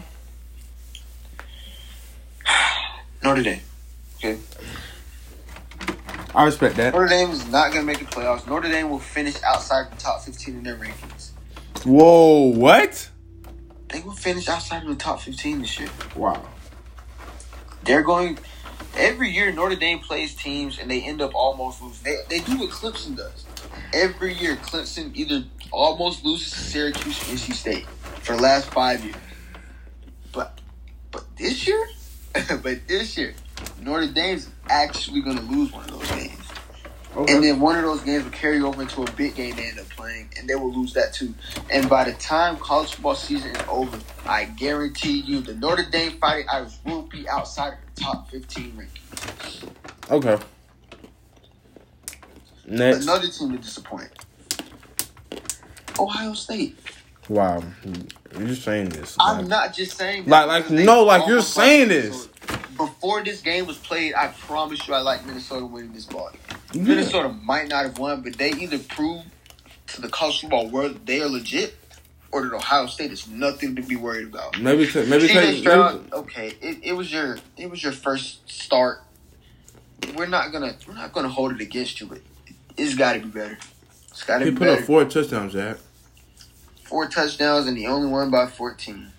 [3.24, 3.60] Notre Dame.
[4.18, 4.38] Okay,
[6.38, 6.94] I respect that.
[6.94, 8.46] Notre Dame is not gonna make the playoffs.
[8.46, 11.30] Notre Dame will finish outside the top 15 in their rankings.
[11.84, 13.10] Whoa, what?
[13.88, 15.88] They will finish outside of the top 15 this year.
[16.14, 16.46] Wow.
[17.82, 18.38] They're going
[18.96, 19.50] every year.
[19.50, 22.04] Notre Dame plays teams and they end up almost losing.
[22.04, 23.44] They, they do what Clemson does.
[23.92, 27.86] Every year, Clemson either almost loses to Syracuse or NC State
[28.22, 29.16] for the last five years.
[30.30, 30.60] But
[31.10, 31.84] but this year,
[32.62, 33.34] but this year,
[33.80, 36.34] Notre Dame's actually going to lose one of those games.
[37.16, 37.34] Okay.
[37.34, 39.78] And then one of those games will carry over into a big game they end
[39.80, 41.34] up playing, and they will lose that too.
[41.70, 46.12] And by the time college football season is over, I guarantee you the Notre Dame
[46.20, 49.70] Fighting Irish will be outside of the top 15 ranking.
[50.10, 50.38] okay.
[52.66, 53.04] Next.
[53.04, 54.10] Another team to disappoint.
[55.98, 56.78] Ohio State.
[57.28, 57.62] Wow.
[58.38, 59.16] You're saying this.
[59.18, 62.28] I'm not just saying Like- like, no, like, you're saying this.
[62.46, 62.57] Minnesota.
[62.78, 66.30] Before this game was played, I promise you I like Minnesota winning this ball.
[66.72, 66.82] Yeah.
[66.82, 69.26] Minnesota might not have won, but they either proved
[69.88, 71.74] to the college football world they are legit,
[72.30, 74.60] or that Ohio State is nothing to be worried about.
[74.60, 75.26] maybe to, maybe
[75.60, 79.02] Stroud, okay, it, it was your it was your first start.
[80.14, 82.20] We're not gonna we're not gonna hold it against you, but
[82.76, 83.58] it's got to be better.
[84.10, 84.80] It's got to he put better.
[84.80, 85.78] up four touchdowns, Zach.
[86.84, 89.10] Four touchdowns and he only won by fourteen.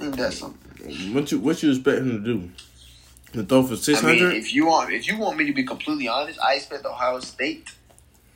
[0.00, 1.14] Ain't that something?
[1.14, 2.50] What you what you expect him to do?
[3.38, 5.62] To throw for six I mean, if you want, if you want me to be
[5.62, 7.70] completely honest, I expect Ohio State,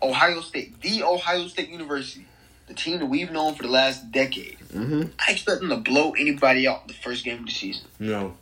[0.01, 2.25] Ohio State, the Ohio State University,
[2.69, 4.59] the team that we've known for the last decade.
[4.73, 5.03] mm-hmm.
[5.19, 7.89] I expect them to blow anybody out the first game of the season.
[7.99, 8.37] No.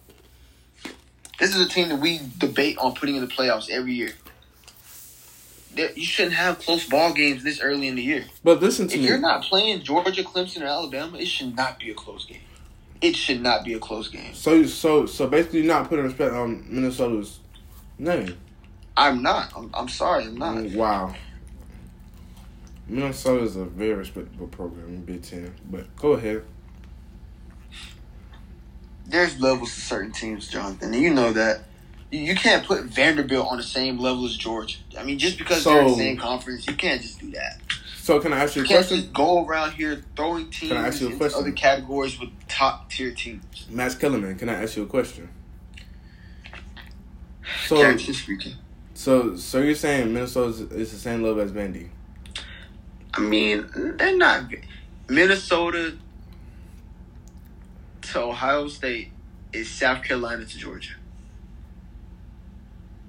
[1.38, 4.12] This is a team that we debate on putting in the playoffs every year.
[5.74, 8.26] You shouldn't have close ball games this early in the year.
[8.44, 9.06] But listen to If me.
[9.06, 12.42] you're not playing Georgia, Clemson, or Alabama, it should not be a close game.
[13.00, 14.34] It should not be a close game.
[14.34, 17.38] so so so basically, you're not putting respect on Minnesota's
[17.98, 18.36] name.
[18.96, 19.52] I'm not.
[19.56, 20.24] I'm, I'm sorry.
[20.24, 20.58] I'm not.
[20.58, 21.14] Oh, wow.
[22.86, 25.54] Minnesota is a very respectable program in Big Ten.
[25.70, 26.42] But go ahead.
[29.06, 31.62] There's levels to certain teams, Jonathan, and you know that.
[32.10, 34.78] You- You can't put Vanderbilt on the same level as Georgia.
[34.98, 37.60] I mean, just because they're in the same conference, you can't just do that.
[38.02, 39.10] So can I ask you a can't question?
[39.12, 41.40] go around here throwing teams Can I ask you a question?
[41.40, 43.66] other categories with top tier teams.
[43.68, 45.28] Max Kellerman, can I ask you a question?
[47.66, 47.96] So
[48.94, 51.88] so so you're saying Minnesota is- the same level as Vandy?
[53.14, 54.44] I mean, they're not.
[55.08, 55.96] Minnesota
[58.02, 59.10] to Ohio State
[59.52, 60.94] is South Carolina to Georgia.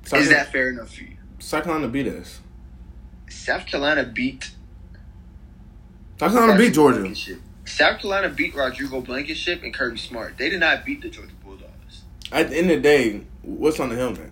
[0.04, 1.15] South, Is that fair enough for you?
[1.39, 2.41] South Carolina beat us?
[3.30, 4.51] South Carolina beat.
[6.22, 7.40] South Carolina beat Georgia.
[7.66, 10.38] South Carolina beat Rodrigo Blankenship and Kirby Smart.
[10.38, 12.04] They did not beat the Georgia Bulldogs.
[12.32, 14.32] At the end of the day, what's on the helmet?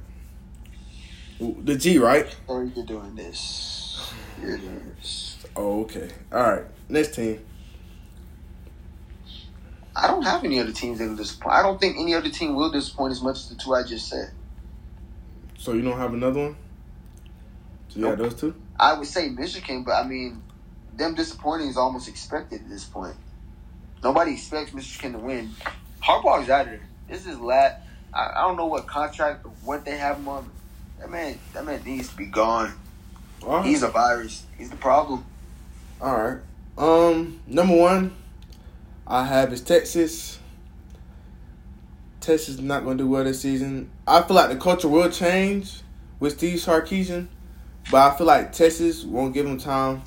[1.39, 2.27] The G, right?
[2.45, 4.13] Or you're doing this.
[4.39, 5.37] You're doing this.
[5.55, 6.11] Oh, okay.
[6.31, 6.65] All right.
[6.89, 7.43] Next team.
[9.95, 11.55] I don't have any other teams that will disappoint.
[11.55, 14.07] I don't think any other team will disappoint as much as the two I just
[14.07, 14.29] said.
[15.57, 16.55] So you don't have another one?
[17.87, 18.53] So you got those two?
[18.79, 20.43] I would say Michigan, but I mean,
[20.99, 23.15] them disappointing is almost expected at this point.
[24.03, 25.49] Nobody expects Michigan to win.
[26.03, 26.81] Harbaugh is out of there.
[27.09, 27.85] This is lat.
[28.13, 30.49] I, I don't know what contract what they have him on.
[30.99, 32.73] That man, that man needs to be gone.
[33.41, 33.65] Right.
[33.65, 34.43] He's a virus.
[34.57, 35.25] He's the problem.
[36.01, 36.37] All right.
[36.77, 38.15] Um, number one,
[39.07, 40.39] I have is Texas.
[42.19, 43.89] Texas is not going to do well this season.
[44.05, 45.81] I feel like the culture will change
[46.19, 47.27] with Steve Sarkisian,
[47.89, 50.01] but I feel like Texas won't give him time.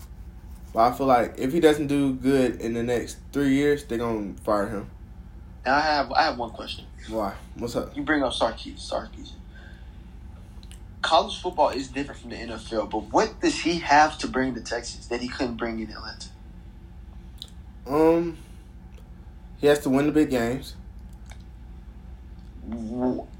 [0.72, 3.98] But I feel like if he doesn't do good in the next three years, they're
[3.98, 4.90] gonna fire him.
[5.66, 6.86] Now I have I have one question.
[7.08, 7.34] Why?
[7.56, 7.96] What's up?
[7.96, 9.32] You bring up Sarkis, Sarkis.
[11.02, 14.60] College football is different from the NFL, but what does he have to bring to
[14.60, 16.28] Texas that he couldn't bring in Atlanta?
[17.86, 18.38] Um,
[19.58, 20.76] he has to win the big games.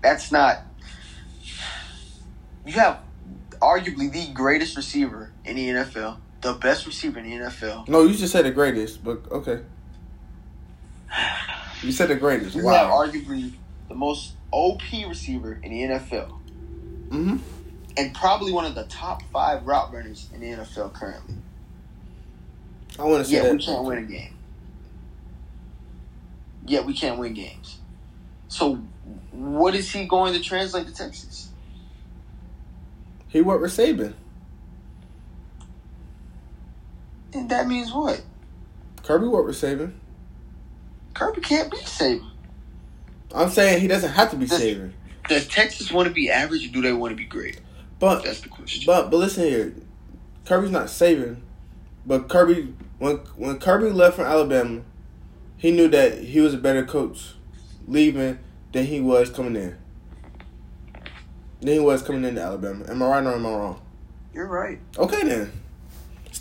[0.03, 0.63] That's not.
[2.67, 3.01] You have
[3.61, 7.89] arguably the greatest receiver in the NFL, the best receiver in the NFL.
[7.89, 9.61] No, you just said the greatest, but okay.
[11.83, 12.55] You said the greatest.
[12.57, 12.91] You Wow.
[13.05, 13.53] arguably
[13.89, 16.33] the most OP receiver in the NFL,
[17.11, 17.37] Mm-hmm.
[17.97, 21.35] and probably one of the top five route runners in the NFL currently.
[22.99, 23.53] I want to say Yeah, that.
[23.57, 24.35] we can't win a game.
[26.67, 27.79] Yeah, we can't win games.
[28.49, 28.77] So,
[29.33, 31.49] what is he going to translate to Texas?
[33.29, 34.15] He worked with Saban.
[37.35, 38.23] And that means what?
[39.03, 39.93] Kirby with Saban.
[41.15, 42.31] Kirby can't be Saban.
[43.35, 44.93] I'm saying he doesn't have to be Does- Saban.
[45.29, 47.61] Does Texas want to be average or do they want to be great?
[47.99, 48.83] But That's the question.
[48.85, 49.75] but but listen here,
[50.45, 51.37] Kirby's not Saban.
[52.05, 54.83] But Kirby when when Kirby left from Alabama,
[55.57, 57.35] he knew that he was a better coach
[57.87, 58.41] leaving
[58.73, 59.77] than he was coming in.
[61.61, 62.85] Than he was coming into Alabama.
[62.89, 63.81] Am I right or am I wrong?
[64.35, 64.81] You're right.
[64.99, 65.62] Okay then.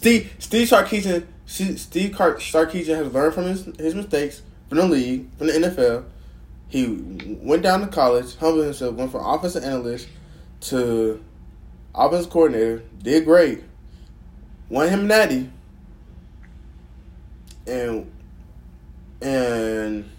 [0.01, 5.45] Steve Steve Sarkisian Steve Sarkisian has learned from his his mistakes from the league, from
[5.45, 6.05] the NFL.
[6.69, 6.87] He
[7.39, 10.07] went down to college, humbled himself, went from offensive analyst
[10.61, 11.23] to
[11.93, 13.61] offensive coordinator, did great,
[14.69, 15.51] won him natty,
[17.67, 18.11] and
[19.21, 20.09] and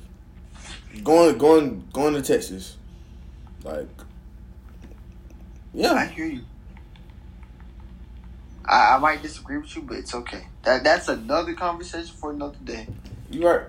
[1.03, 2.77] going going going to Texas,
[3.65, 3.89] like
[5.75, 5.95] yeah.
[5.95, 6.43] I hear you.
[8.73, 10.47] I, I might disagree with you, but it's okay.
[10.63, 12.87] That that's another conversation for another day.
[13.31, 13.67] you right.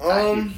[0.00, 0.54] I hear Um.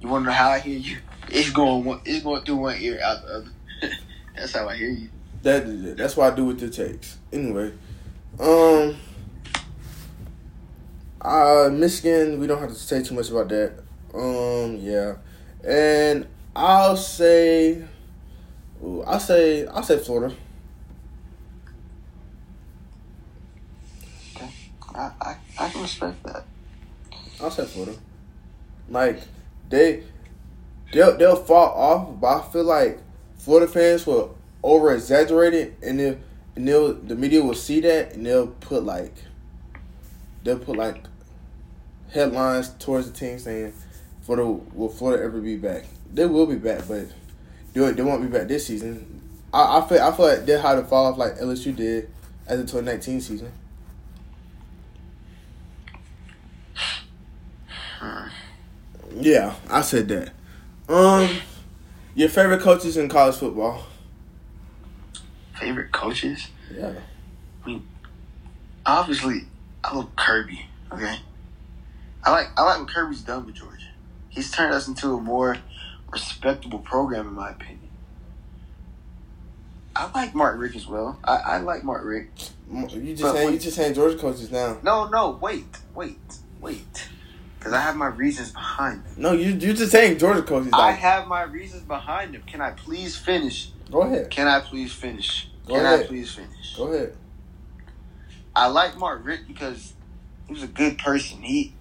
[0.00, 0.98] You know how I hear you?
[1.28, 3.50] It's going one, it's going through one ear out the other.
[4.36, 5.10] that's how I hear you.
[5.42, 7.18] That that's what I do with the takes.
[7.30, 7.72] Anyway,
[8.40, 8.96] um,
[11.20, 12.40] uh, Michigan.
[12.40, 13.80] We don't have to say too much about that.
[14.14, 15.16] Um, yeah,
[15.62, 17.84] and I'll say,
[18.82, 20.34] ooh, I'll say, I'll say Florida.
[24.96, 26.44] I, I, can respect that.
[27.40, 27.96] I'll say Florida.
[28.88, 29.20] Like
[29.68, 30.04] they,
[30.92, 33.00] they'll they'll fall off, but I feel like
[33.36, 36.18] Florida fans will over exaggerate it, and they
[36.54, 39.14] and they'll the media will see that, and they'll put like,
[40.44, 41.04] they'll put like
[42.12, 43.72] headlines towards the team saying,
[44.22, 47.06] "Florida will Florida ever be back?" They will be back, but
[47.74, 49.20] they they won't be back this season.
[49.52, 52.10] I, I feel I feel like they'll have to fall off like LSU did
[52.46, 53.52] as the 2019 season.
[59.20, 60.32] Yeah, I said that.
[60.88, 61.28] Um,
[62.14, 63.86] your favorite coaches in college football?
[65.58, 66.48] Favorite coaches?
[66.74, 66.92] Yeah.
[67.64, 67.86] I mean,
[68.84, 69.44] obviously,
[69.82, 70.66] I love Kirby.
[70.92, 71.16] Okay,
[72.24, 73.86] I like I like what Kirby's done with Georgia.
[74.28, 75.56] He's turned us into a more
[76.10, 77.80] respectable program, in my opinion.
[79.96, 81.18] I like Mark Richt as well.
[81.24, 82.52] I, I like Mark Richt.
[82.70, 84.78] You just saying you just saying Georgia coaches now.
[84.82, 86.18] No, no, wait, wait,
[86.60, 87.08] wait.
[87.66, 89.12] Because I have my reasons behind them.
[89.16, 90.70] No, you you're just saying Georgia coaches.
[90.72, 92.42] I have my reasons behind them.
[92.46, 93.70] Can I please finish?
[93.90, 94.30] Go ahead.
[94.30, 95.48] Can I please finish?
[95.66, 96.00] Go Can ahead.
[96.04, 96.76] I please finish?
[96.76, 97.16] Go ahead.
[98.54, 99.94] I like Mark Richt because
[100.46, 101.42] he was a good person.
[101.42, 101.72] He,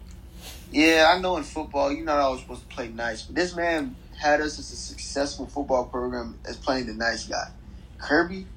[0.71, 3.95] yeah, I know in football you're not always supposed to play nice, but this man
[4.19, 7.51] had us as a successful football program as playing the nice guy.
[7.99, 8.47] Kirby,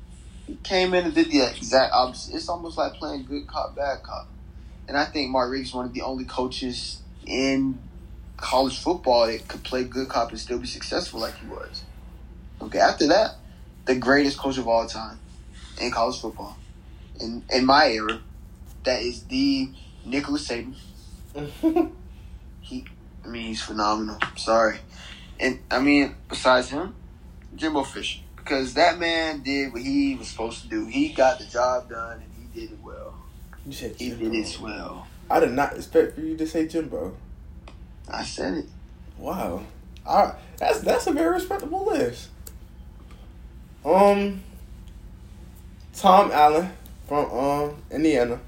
[0.47, 2.37] he came in and did the exact opposite.
[2.37, 4.29] It's almost like playing good cop, bad cop.
[4.89, 7.79] And I think Mark Richt is one of the only coaches in
[8.37, 11.83] college football that could play good cop and still be successful like he was.
[12.63, 13.37] Okay, after that,
[13.85, 15.19] the greatest coach of all time
[15.81, 16.57] in college football.
[17.21, 18.21] In in my era,
[18.85, 19.71] that is the
[20.05, 20.75] Nicholas Saban.
[22.61, 22.85] He,
[23.25, 24.19] I mean, he's phenomenal.
[24.37, 24.79] Sorry,
[25.41, 26.95] and I mean, besides him,
[27.57, 30.85] Jimbo Fisher, because that man did what he was supposed to do.
[30.85, 33.15] He got the job done, and he did it well.
[33.65, 35.07] you said He did it well.
[35.31, 37.15] I did not expect for you to say Jimbo.
[38.09, 38.67] I said it.
[39.19, 39.63] Wow.
[40.07, 40.35] All right.
[40.57, 42.29] That's that's a very respectable list.
[43.85, 44.43] Um
[45.95, 46.71] Tom Allen
[47.07, 48.41] from um Indiana.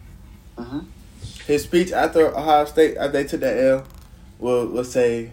[0.56, 0.80] Mm-hmm.
[1.46, 3.84] His speech after Ohio State after they took that L
[4.38, 5.32] will will say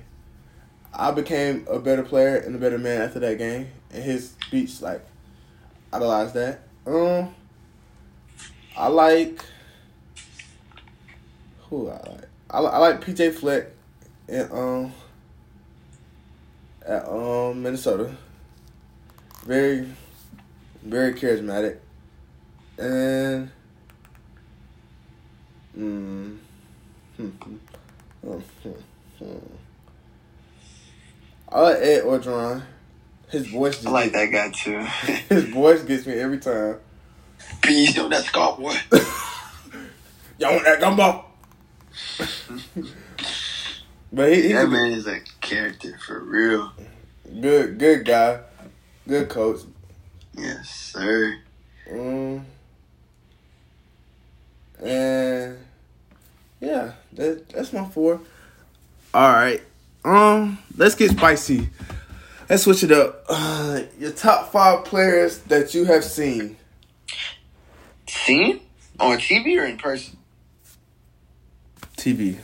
[0.93, 3.69] I became a better player and a better man after that game.
[3.93, 5.05] And his speech like
[5.93, 6.61] idolized that.
[6.85, 7.33] Um
[8.75, 9.43] I like
[11.69, 12.25] who I like.
[12.49, 13.67] I, I like PJ Fleck
[14.27, 14.93] and um
[16.85, 18.15] at um Minnesota.
[19.45, 19.87] Very
[20.83, 21.77] very charismatic.
[22.77, 23.49] And
[25.77, 26.37] mm,
[27.17, 27.55] hmm, hmm,
[28.21, 28.69] hmm, hmm,
[29.17, 29.37] hmm.
[31.49, 32.63] I like Ed Orgeron.
[33.29, 34.79] His voice just I like that guy too.
[35.35, 36.77] his voice gets me every time.
[37.61, 38.75] Peace on that scar boy.
[40.39, 41.26] Y'all want that gumbo?
[44.11, 46.71] But he, That man is a character for real.
[47.41, 48.41] good good guy.
[49.07, 49.61] Good coach.
[50.37, 51.37] Yes, sir.
[51.91, 52.45] Um,
[54.83, 55.57] and
[56.59, 58.21] yeah, that that's my four.
[59.13, 59.61] All right.
[60.03, 61.69] Um, let's get spicy.
[62.49, 63.25] Let's switch it up.
[63.27, 66.57] Uh, your top five players that you have seen.
[68.07, 68.61] Seen
[68.99, 70.17] on TV or in person?
[71.97, 72.37] TV,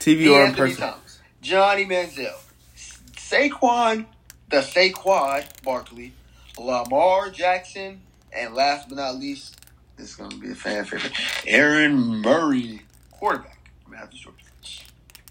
[0.00, 0.80] TV or in person.
[0.80, 2.38] Thomas, Johnny Manziel,
[2.76, 4.06] Saquon,
[4.48, 6.12] the Saquon Barkley,
[6.58, 8.00] Lamar Jackson,
[8.32, 9.56] and last but not least,
[9.96, 11.12] this is going to be a fan favorite,
[11.46, 14.38] Aaron Murray, quarterback from Athens, Georgia.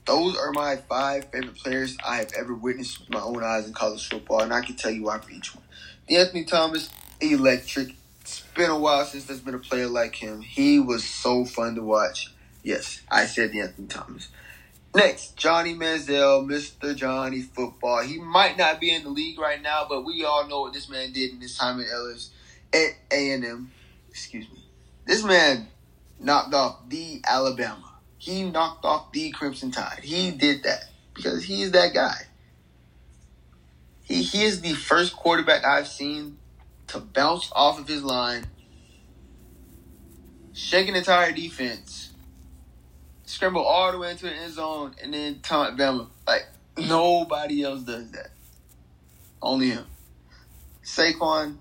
[0.06, 3.74] Those are my five favorite players I have ever witnessed with my own eyes in
[3.74, 5.64] college football, and I can tell you why for each one.
[6.10, 6.90] Anthony Thomas,
[7.22, 7.96] electric.
[8.22, 10.42] It's been a while since there's been a player like him.
[10.42, 12.31] He was so fun to watch.
[12.63, 14.30] Yes, I said Anthony Thomas.
[14.93, 16.95] Next, Johnny Manziel, Mr.
[16.95, 18.04] Johnny Football.
[18.04, 20.89] He might not be in the league right now, but we all know what this
[20.89, 22.32] man did in his time at Ellis
[22.74, 23.71] at A and M.
[24.10, 24.65] Excuse me.
[25.06, 25.67] This man
[26.19, 27.93] knocked off the Alabama.
[28.17, 30.02] He knocked off the Crimson Tide.
[30.04, 32.28] He did that because he's that guy.
[34.04, 36.38] He he is the first quarterback I've seen
[36.88, 38.45] to bounce off of his line,
[40.54, 42.11] shake an entire defense,
[43.32, 46.08] scramble all the way into the end zone, and then taunt Bama.
[46.28, 48.32] Like nobody else does that.
[49.41, 49.86] Only him.
[50.84, 51.58] Saquon,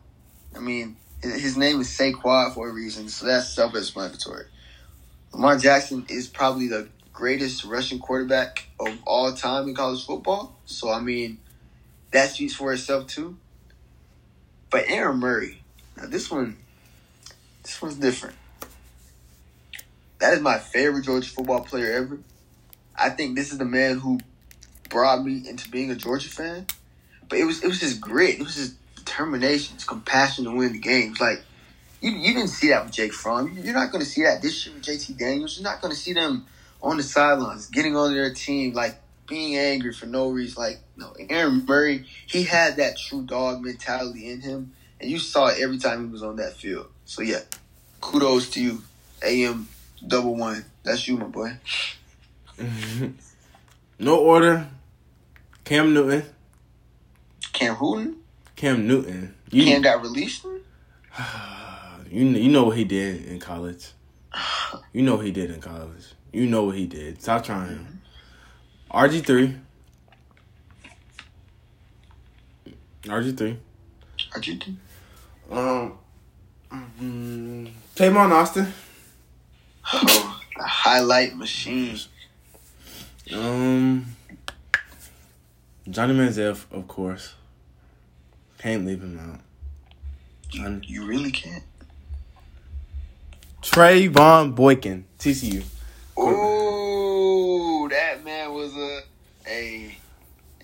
[0.55, 4.47] I mean, his name is Saquon for a reason, so that's self-explanatory.
[5.33, 10.57] Lamar Jackson is probably the greatest rushing quarterback of all time in college football.
[10.65, 11.39] So I mean,
[12.11, 13.37] that speaks for itself too.
[14.71, 15.63] But Aaron Murray,
[15.97, 16.57] now this one,
[17.63, 18.37] this one's different.
[20.21, 22.19] That is my favorite Georgia football player ever.
[22.97, 24.21] I think this is the man who
[24.91, 26.67] brought me into being a Georgia fan.
[27.29, 30.73] But it was it was his grit, it was his determination, his compassion to win
[30.73, 31.21] the games.
[31.21, 31.43] Like
[32.03, 33.57] you, you didn't see that with Jake Fromm.
[33.63, 35.59] You're not going to see that this year with JT Daniels.
[35.59, 36.47] You're not going to see them
[36.83, 40.63] on the sidelines getting on their team, like being angry for no reason.
[40.63, 45.47] Like no, Aaron Murray, he had that true dog mentality in him, and you saw
[45.47, 46.89] it every time he was on that field.
[47.07, 47.41] So yeah,
[48.03, 48.83] kudos to you,
[49.23, 49.69] AM
[50.07, 50.65] double one.
[50.83, 51.57] That's you, my boy.
[53.99, 54.69] no order.
[55.65, 56.25] Cam Newton.
[57.53, 58.15] Cam Hooten,
[58.57, 59.35] Cam Newton.
[59.51, 60.45] You Cam got released.
[62.11, 63.93] you you know what he did in college.
[64.93, 66.15] You know what he did in college.
[66.33, 67.23] You know what he did.
[67.23, 68.01] Stop trying him.
[68.91, 69.57] RG three.
[73.05, 73.59] RG three.
[74.35, 74.77] Argentina.
[75.51, 75.99] Um.
[76.73, 78.73] mm, Austin.
[79.93, 81.99] Oh, the highlight machine.
[83.33, 84.07] Um.
[85.89, 87.35] Johnny Manziel, of course.
[88.59, 89.41] Can't leave him out.
[90.49, 90.81] Johnny.
[90.87, 91.65] You really can't.
[93.63, 95.65] Trevone Boykin, TCU.
[96.17, 99.01] Oh, that man was a
[99.47, 99.97] a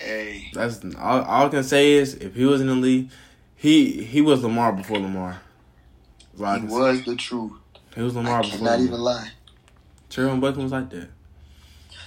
[0.01, 0.51] a.
[0.55, 3.11] That's all, all I can say is if he was in the league,
[3.55, 5.41] he he was Lamar before Lamar.
[6.37, 6.61] He say.
[6.61, 7.53] was the truth.
[7.97, 9.31] He was Lamar I cannot even lie.
[10.11, 11.09] Trevone Boykin was like that.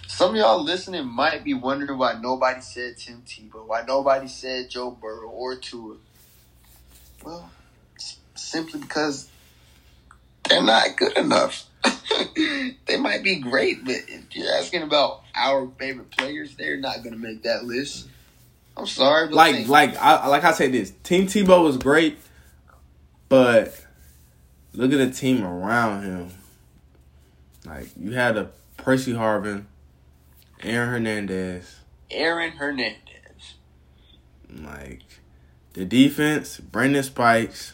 [0.08, 4.70] Some of y'all listening might be wondering why nobody said Tim Tebow, why nobody said
[4.70, 5.98] Joe Burrow or Tua.
[7.24, 7.50] Well,
[8.36, 9.30] simply because
[10.48, 11.66] they're not good enough.
[12.88, 17.14] they might be great, but if you're asking about our favorite players, they're not going
[17.14, 18.08] to make that list.
[18.78, 20.94] I'm sorry, Like like I like I say this.
[21.04, 22.18] Tim Tebow was great,
[23.28, 23.76] but
[24.80, 26.32] look at the team around him.
[27.66, 29.66] Like you had a Percy Harvin,
[30.64, 31.80] Aaron Hernandez.
[32.10, 33.56] Aaron Hernandez.
[34.50, 35.02] Like
[35.74, 37.74] the defense, Brandon Spikes,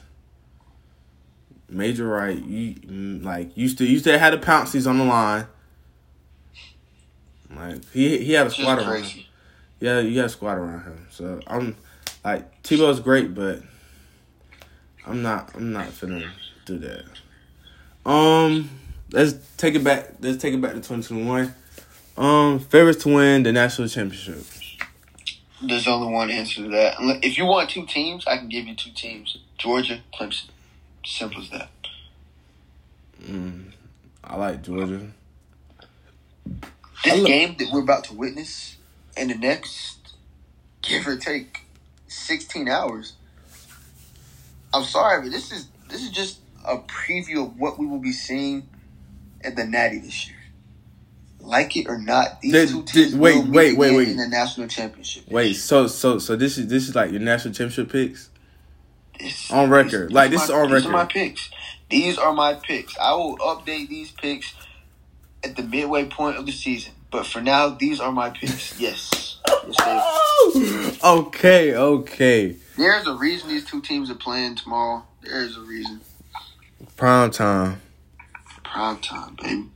[1.69, 2.43] Major Wright.
[2.43, 2.75] You
[3.19, 5.45] like you still you still had the Pouncey's on the line.
[7.55, 9.23] Like he he had a squad around him.
[9.79, 11.07] Yeah, you got a squad around him.
[11.11, 11.77] So I'm
[12.23, 13.61] like Tebow's great, but
[15.05, 16.27] I'm not I'm not finna
[16.65, 17.05] do that.
[18.09, 18.69] Um,
[19.11, 20.13] let's take it back.
[20.19, 21.53] Let's take it back to 2021.
[22.17, 24.43] Um, favorites to win the national championship.
[25.61, 26.95] There's only one answer to that.
[27.23, 30.49] If you want two teams, I can give you two teams: Georgia, Clemson.
[31.05, 31.69] Simple as that.
[33.23, 33.71] Mm,
[34.23, 35.01] I like Georgia.
[37.03, 38.77] This game that we're about to witness
[39.15, 40.13] in the next,
[40.81, 41.61] give or take,
[42.07, 43.13] sixteen hours.
[44.73, 48.11] I'm sorry, but this is this is just a preview of what we will be
[48.11, 48.67] seeing
[49.43, 50.35] at the Natty this year.
[51.39, 54.07] Like it or not, these Did- two teams wait, will meet wait, wait, wait.
[54.09, 55.29] in the national championship.
[55.29, 58.29] Wait, so so so this is this is like your national championship picks.
[59.19, 60.11] This- On record.
[60.11, 61.49] Like, this my- is on These are my picks.
[61.89, 62.97] These are my picks.
[62.97, 64.53] I will update these picks
[65.43, 66.93] at the midway point of the season.
[67.11, 68.77] But for now, these are my picks.
[68.79, 69.37] Yes.
[69.77, 72.55] yes okay, okay.
[72.77, 75.03] There's a reason these two teams are playing tomorrow.
[75.21, 76.01] There's a reason.
[76.95, 77.81] Prime time.
[78.63, 79.69] Prime time, baby.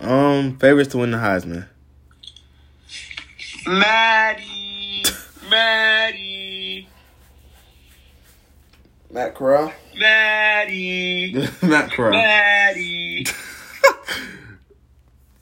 [0.00, 1.66] Um, favorites to win the Heisman.
[3.66, 5.04] Maddie,
[5.50, 6.88] Maddie,
[9.12, 9.72] Matt Corral.
[9.96, 12.10] Maddie, Matt Corral.
[12.12, 13.24] Maddie,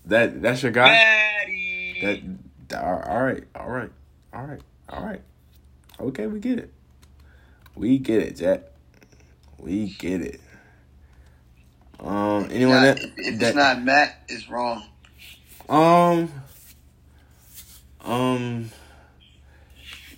[0.05, 0.91] That that's your guy.
[0.91, 1.99] Maddie.
[2.03, 2.21] That,
[2.69, 3.91] that all right, all right,
[4.35, 5.23] all right, all right.
[5.99, 6.71] Okay, we get it.
[7.75, 8.65] We get it, Jack.
[9.59, 10.41] We get it.
[12.03, 14.85] Um, anyone Nah, that, if, if that it's not Matt, it's wrong.
[15.69, 16.31] um
[18.05, 18.71] um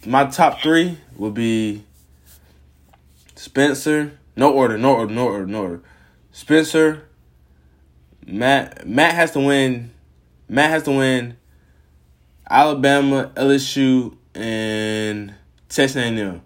[0.07, 1.85] my top three would be
[3.35, 4.19] Spencer.
[4.37, 5.83] No order, no order, no order, no order.
[6.31, 7.05] Spencer.
[8.27, 8.87] Matt.
[8.87, 9.91] Matt has to win.
[10.49, 11.37] Matt has to win.
[12.49, 15.35] Alabama, LSU, and
[15.69, 16.43] Texas A&M.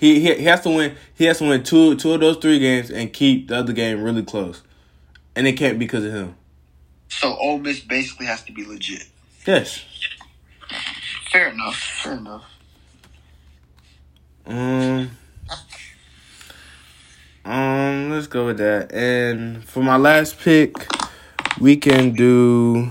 [0.00, 0.96] He, he he has to win.
[1.14, 4.02] He has to win two two of those three games and keep the other game
[4.02, 4.62] really close,
[5.36, 6.36] and it can't be because of him.
[7.10, 9.04] So Ole Miss basically has to be legit.
[9.46, 9.84] Yes.
[11.30, 11.76] Fair enough.
[11.76, 12.44] Fair enough.
[14.46, 15.10] Um.
[17.44, 18.10] Um.
[18.10, 18.94] Let's go with that.
[18.94, 20.72] And for my last pick,
[21.60, 22.90] we can do.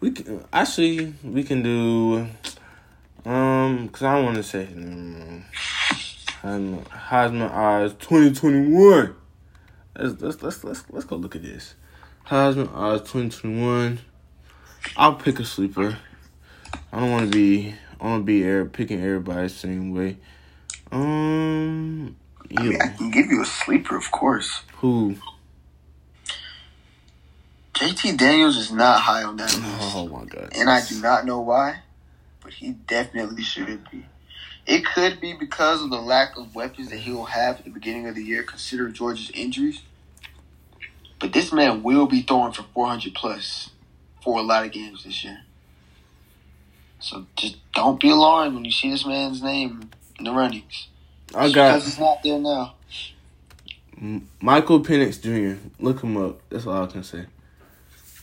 [0.00, 2.28] We can actually we can do.
[3.24, 5.44] Um, cause I want to say um,
[6.48, 9.14] Heisman, Heisman twenty one.
[9.96, 11.74] Let's let's let's let's let's go look at this.
[12.26, 13.98] Heisman Eyes twenty twenty one.
[14.96, 15.98] I'll pick a sleeper.
[16.92, 17.74] I don't want to be.
[18.00, 20.18] I want to be air picking everybody the same way.
[20.92, 22.16] Um,
[22.56, 24.62] I mean, I can give you a sleeper, of course.
[24.76, 25.16] who?
[27.74, 29.94] JT Daniels is not high on that list.
[29.94, 30.52] Oh my god!
[30.56, 31.80] And I do not know why,
[32.40, 34.04] but he definitely should be.
[34.68, 37.70] It could be because of the lack of weapons that he will have at the
[37.70, 39.80] beginning of the year, considering Georgia's injuries.
[41.18, 43.70] But this man will be throwing for 400 plus
[44.22, 45.40] for a lot of games this year.
[47.00, 49.88] So just don't be alarmed when you see this man's name
[50.18, 50.88] in the runnings.
[51.34, 52.74] I Just got because it's not there now.
[54.42, 55.58] Michael Penix Jr.
[55.80, 56.42] Look him up.
[56.50, 57.24] That's all I can say.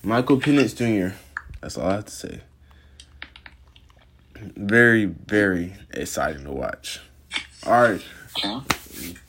[0.03, 1.15] Michael Penix Jr.
[1.59, 2.41] That's all I have to say.
[4.35, 6.99] Very, very exciting to watch.
[7.65, 8.01] All right.
[8.37, 8.61] Okay.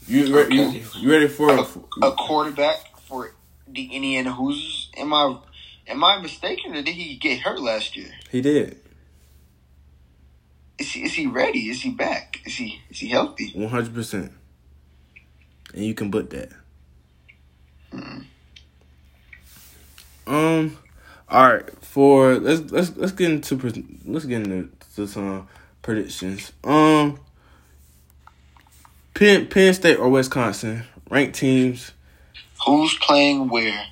[0.08, 1.66] You, re- you, you ready for a,
[2.06, 3.34] a quarterback for
[3.66, 4.90] the Indiana Hoosiers?
[4.96, 5.38] Am I
[5.86, 8.10] am I mistaken or did he get hurt last year?
[8.30, 8.80] He did.
[10.78, 11.68] Is he is he ready?
[11.70, 12.40] Is he back?
[12.44, 13.52] Is he is he healthy?
[13.54, 14.32] One hundred percent.
[15.74, 16.50] And you can put that.
[17.90, 18.18] Hmm.
[20.26, 20.78] Um.
[21.28, 21.84] All right.
[21.84, 23.56] For let's let's let's get into
[24.04, 25.48] let's get into some
[25.82, 26.52] predictions.
[26.64, 27.20] Um.
[29.16, 31.92] Penn Penn State or Wisconsin ranked teams.
[32.66, 33.86] Who's playing where?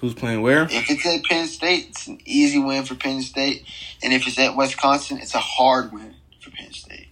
[0.00, 0.64] Who's playing where?
[0.64, 3.64] If it's at Penn State, it's an easy win for Penn State,
[4.02, 7.06] and if it's at Wisconsin, it's a hard win for Penn State.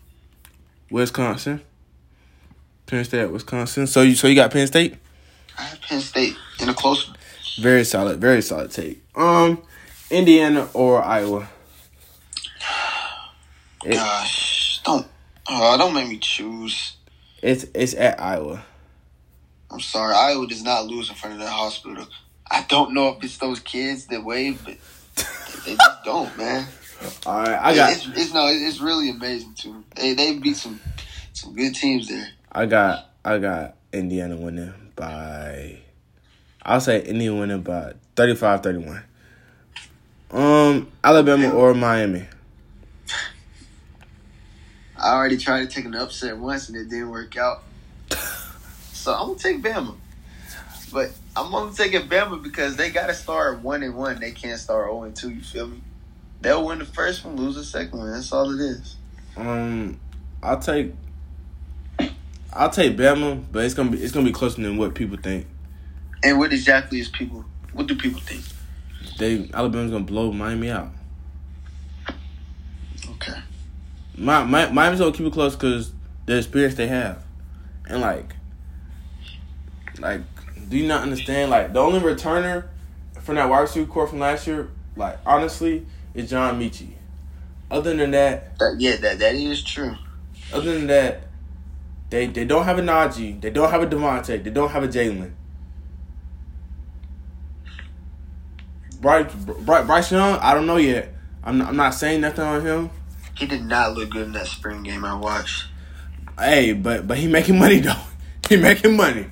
[0.90, 1.60] Wisconsin.
[2.86, 3.86] Penn State at Wisconsin.
[3.86, 4.96] So you so you got Penn State?
[5.56, 7.16] I have Penn State in a close one.
[7.58, 9.02] Very solid, very solid take.
[9.14, 9.62] Um,
[10.10, 11.48] Indiana or Iowa?
[13.84, 15.06] It, Gosh, don't
[15.46, 16.96] uh, don't make me choose.
[17.42, 18.64] It's it's at Iowa.
[19.70, 22.06] I'm sorry, Iowa does not lose in front of that hospital.
[22.50, 24.76] I don't know if it's those kids that wave, but
[25.64, 26.66] they just don't, man.
[27.26, 27.92] All right, I got.
[27.92, 29.82] It's, it's no, it's really amazing too.
[29.96, 30.80] They they beat some
[31.32, 32.28] some good teams there.
[32.52, 35.81] I got I got Indiana winning by.
[36.64, 39.02] I'll say Indiana winning by 35-31.
[40.30, 42.26] Um, Alabama or Miami.
[44.96, 47.62] I already tried to take an upset once and it didn't work out.
[49.02, 49.96] So I'm gonna take Bama.
[50.92, 54.20] But I'm gonna take it Bama because they gotta start one and one.
[54.20, 55.80] They can't start 0 and two, you feel me?
[56.40, 58.12] They'll win the first one, lose the second one.
[58.12, 58.94] That's all it is.
[59.36, 59.98] Um
[60.40, 60.92] I'll take
[62.52, 65.48] I'll take Bama, but it's gonna be it's gonna be closer than what people think.
[66.22, 68.44] And what exactly is people what do people think?
[69.18, 70.90] They Alabama's gonna blow Miami out.
[73.10, 73.38] Okay.
[74.16, 75.92] My, my Miami's gonna keep it close because
[76.26, 77.24] the experience they have,
[77.88, 78.34] and like,
[79.98, 80.20] like,
[80.68, 81.50] do you not understand?
[81.50, 82.68] Like, the only returner
[83.20, 86.92] from that wide receiver core from last year, like, honestly, is John Metchie.
[87.70, 89.96] Other than that, that yeah, that that is true.
[90.52, 91.22] Other than that,
[92.10, 94.88] they they don't have a Najee, they don't have a DeVonta, they don't have a
[94.88, 95.32] Jalen.
[99.02, 101.12] Bryce, Bryce Young, I don't know yet.
[101.42, 102.90] I'm not, I'm not saying nothing on him.
[103.36, 105.66] He did not look good in that spring game I watched.
[106.38, 107.92] Hey, but but he making money though.
[108.48, 109.26] He making money.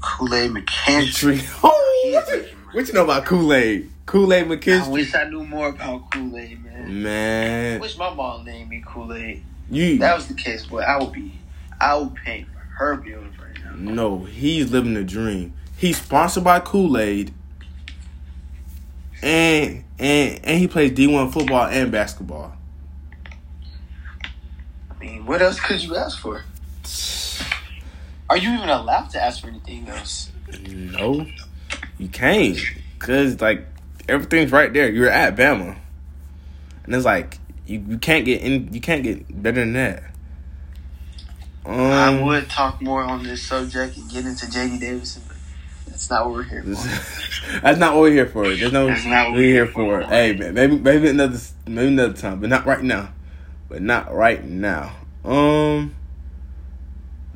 [0.00, 1.46] Kool Aid McKinstry.
[1.62, 3.88] Oh, what, you, what you know about Kool Aid?
[4.04, 4.82] Kool Aid McKinstry.
[4.82, 7.02] I wish I knew more about Kool Aid, man.
[7.02, 9.44] Man, I wish my mom named me Kool Aid.
[9.70, 11.38] You that was the case, but I would be,
[11.80, 12.46] I would pay
[12.78, 13.92] her bills right now.
[13.92, 15.52] No, he's living the dream.
[15.76, 17.32] He's sponsored by Kool Aid
[19.22, 22.56] and and and he plays D one football and basketball.
[24.90, 26.44] I mean, what else could you ask for?
[28.28, 30.30] Are you even allowed to ask for anything else?
[30.68, 31.26] No,
[31.98, 32.58] you can't,
[32.98, 33.66] cause like
[34.08, 34.90] everything's right there.
[34.90, 35.76] You're at Bama,
[36.84, 38.72] and it's like you, you can't get in.
[38.72, 40.02] You can't get better than that.
[41.64, 45.35] Um, I would talk more on this subject and get into JD Davidson, but
[45.96, 46.68] that's not what we're here for.
[47.62, 48.44] that's not what we're here for.
[48.44, 48.88] There's no.
[48.88, 50.02] That's not what we're here for.
[50.02, 50.06] for.
[50.06, 53.14] Hey man, maybe maybe another maybe another time, but not right now.
[53.70, 54.94] But not right now.
[55.24, 55.94] Um.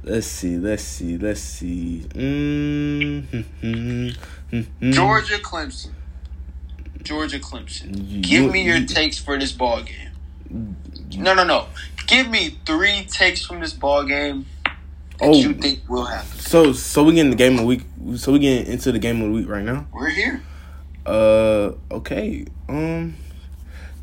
[0.03, 0.59] Let's see.
[0.59, 1.17] Let's see.
[1.17, 2.05] Let's see.
[2.11, 3.31] Mm-hmm.
[4.91, 5.93] Georgia Clemson.
[7.03, 8.21] Georgia Clemson.
[8.21, 10.77] Give me your takes for this ball game.
[11.17, 11.69] No, no, no.
[12.07, 14.45] Give me three takes from this ball game
[15.21, 16.39] oh, you think will happen?
[16.39, 17.83] So, so we get in the game of the week.
[18.17, 19.87] So we get into the game of the week right now.
[19.93, 20.43] We're here.
[21.07, 22.47] Uh, okay.
[22.69, 23.17] Um,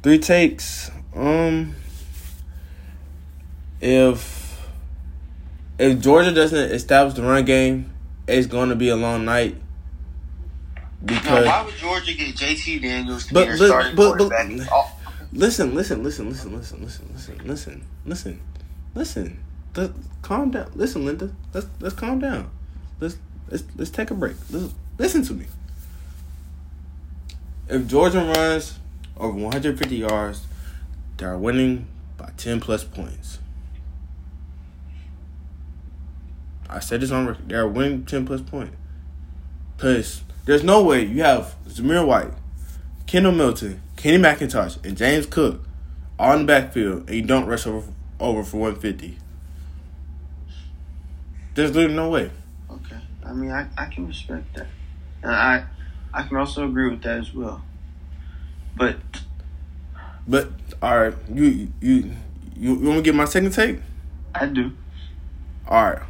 [0.03, 0.91] three takes.
[1.15, 1.76] Um,
[3.82, 4.68] if
[5.80, 7.93] if Georgia doesn't establish the run game,
[8.28, 9.55] it's going to be a long night.
[11.05, 14.47] Because now, why would Georgia get JT Daniels to but, be but, starting but, quarterback?
[14.70, 14.89] But,
[15.32, 18.41] listen, listen, listen, listen, listen, listen, listen, listen, listen,
[18.95, 19.46] listen
[20.21, 20.71] calm down.
[20.75, 21.32] Listen, Linda.
[21.53, 22.49] Let's let's calm down.
[22.99, 23.17] Let's
[23.49, 24.36] let's let's take a break.
[24.97, 25.45] Listen to me.
[27.69, 28.80] If Georgia runs
[29.17, 30.45] over 150 yards,
[31.17, 33.39] they are winning by 10 plus points.
[36.69, 37.49] I said this on record.
[37.49, 38.75] They are winning 10 plus points.
[39.75, 42.32] Because there's no way you have Zamir White,
[43.05, 45.61] Kendall Milton, Kenny McIntosh, and James Cook
[46.19, 47.88] on the backfield and you don't rush over
[48.19, 49.17] over for 150.
[51.57, 52.29] There's literally no way.
[52.69, 52.99] Okay.
[53.25, 54.67] I mean, I, I can respect that.
[55.23, 55.65] And I
[56.13, 57.63] I can also agree with that as well.
[58.75, 58.97] But
[60.27, 60.51] But
[60.83, 62.11] all right, you you
[62.55, 63.79] you, you want to get my second take?
[64.35, 64.71] I do.
[65.67, 66.03] All right.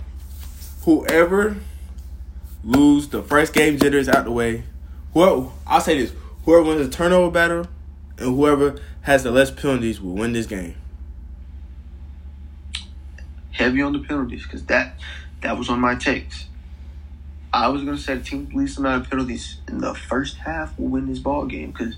[0.83, 1.55] Whoever
[2.61, 4.65] lose the first game jitters out the way.
[5.13, 6.11] Whoever I'll say this:
[6.43, 7.67] whoever wins the turnover battle,
[8.17, 10.75] and whoever has the less penalties will win this game.
[13.51, 14.99] Heavy on the penalties because that
[15.41, 16.45] that was on my takes.
[17.53, 20.37] I was gonna say the team with the least amount of penalties in the first
[20.37, 21.95] half will win this ball game because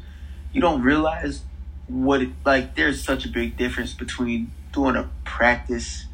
[0.54, 1.42] you don't realize
[1.88, 2.76] what it like.
[2.76, 6.06] There's such a big difference between doing a practice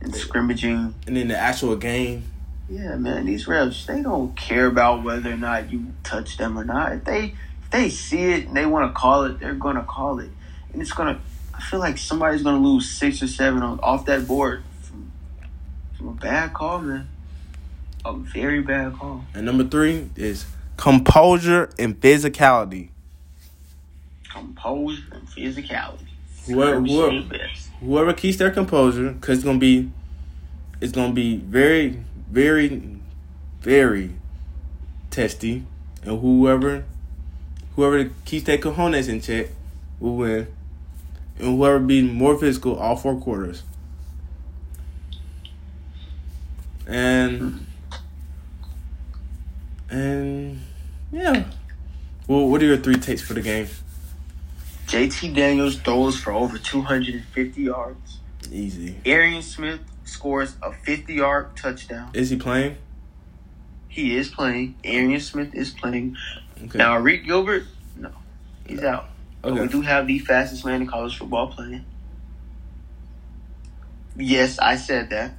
[0.00, 0.94] and scrimmaging.
[1.06, 2.24] And then the actual game,
[2.68, 6.64] Yeah, man, these refs they don't care about whether or not you touch them or
[6.64, 6.92] not.
[6.92, 10.20] If they if they see it and they want to call it, they're gonna call
[10.20, 10.30] it,
[10.72, 11.20] and it's gonna.
[11.52, 14.62] I feel like somebody's gonna lose six or seven on off that board from from
[14.62, 14.73] a
[16.12, 17.08] bad call, man.
[18.04, 19.24] A very bad call.
[19.34, 20.44] and number three is
[20.76, 22.90] composure and physicality.
[24.30, 26.06] Composure and physicality.
[26.46, 27.38] Whoever, whoever,
[27.80, 29.90] whoever keeps their composure, because it's gonna be,
[30.80, 32.98] it's gonna be very, very,
[33.60, 34.10] very
[35.10, 35.64] testy,
[36.02, 36.84] and whoever,
[37.76, 39.46] whoever keeps their cojones in check
[40.00, 40.46] will win,
[41.38, 43.62] and whoever be more physical all four quarters.
[46.86, 47.66] And
[49.88, 50.60] and
[51.12, 51.44] yeah,
[52.26, 53.68] well, what are your three takes for the game?
[54.86, 58.18] JT Daniels throws for over 250 yards.
[58.52, 58.96] Easy.
[59.06, 62.10] Arian Smith scores a 50 yard touchdown.
[62.12, 62.76] Is he playing?
[63.88, 64.74] He is playing.
[64.84, 66.16] Arian Smith is playing.
[66.64, 66.78] Okay.
[66.78, 67.64] Now, Rick Gilbert,
[67.96, 68.10] no,
[68.66, 69.06] he's uh, out.
[69.42, 71.84] But we do have the fastest man in college football playing.
[74.16, 75.34] Yes, I said that.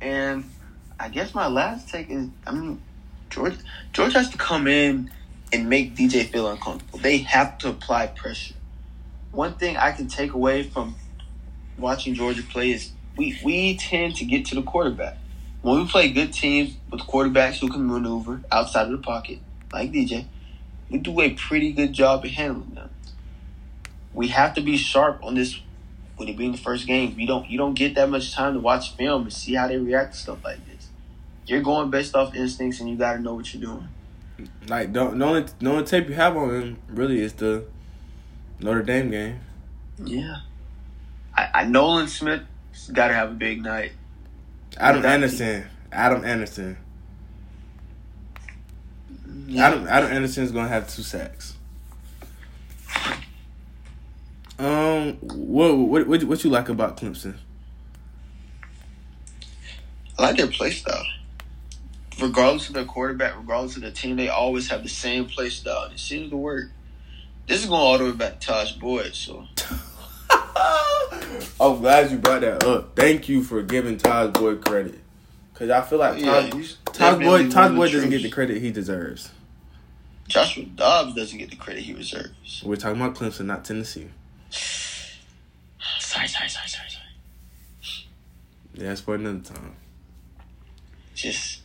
[0.00, 0.44] And
[0.98, 2.80] I guess my last take is, I mean,
[3.30, 3.56] George
[3.92, 5.10] George has to come in
[5.52, 6.98] and make DJ feel uncomfortable.
[6.98, 8.54] They have to apply pressure.
[9.32, 10.94] One thing I can take away from
[11.76, 15.18] watching Georgia play is we we tend to get to the quarterback.
[15.62, 19.40] When we play good teams with quarterbacks who can maneuver outside of the pocket,
[19.72, 20.26] like DJ,
[20.88, 22.90] we do a pretty good job of handling them.
[24.14, 25.60] We have to be sharp on this
[26.18, 27.14] with it being the first game.
[27.18, 29.76] You don't you don't get that much time to watch film and see how they
[29.76, 30.88] react to stuff like this.
[31.46, 33.88] You're going based off instincts and you gotta know what you're doing.
[34.68, 37.64] Like don't the only the only tape you have on him really is the
[38.60, 39.40] Notre Dame game.
[40.04, 40.36] Yeah.
[41.36, 42.42] I, I Nolan Smith
[42.92, 43.92] gotta have a big night.
[44.76, 45.04] Adam.
[45.04, 45.66] Anderson.
[45.90, 46.76] Adam Anderson.
[49.46, 49.66] Yeah.
[49.66, 51.54] Adam Adam Anderson is gonna have two sacks.
[54.58, 57.36] Um, what what what, what you like about Clemson?
[60.18, 61.04] I like their play style.
[62.20, 65.84] Regardless of their quarterback, regardless of the team, they always have the same play style.
[65.84, 66.70] and It seems to work.
[67.46, 69.46] This is going all the way back to Tajh Boyd, so
[71.60, 72.96] I'm glad you brought that up.
[72.96, 74.98] Thank you for giving Tajh Boyd credit,
[75.54, 78.72] because I feel like yeah, Todd, he's Boyd Tajh Boyd doesn't get the credit he
[78.72, 79.30] deserves.
[80.26, 82.62] Joshua Dobbs doesn't get the credit he deserves.
[82.64, 84.08] We're talking about Clemson, not Tennessee.
[86.00, 88.06] Sorry, sorry, sorry, sorry, sorry.
[88.74, 89.74] Yeah, that's for another time.
[91.14, 91.60] Just,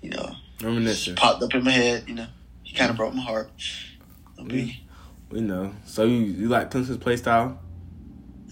[0.00, 1.14] you know, Reminiscing.
[1.14, 2.04] just popped up in my head.
[2.06, 2.26] You know,
[2.62, 3.50] he kind of broke my heart.
[4.38, 5.72] I'll We know.
[5.84, 7.58] So you you like Clemson's play style?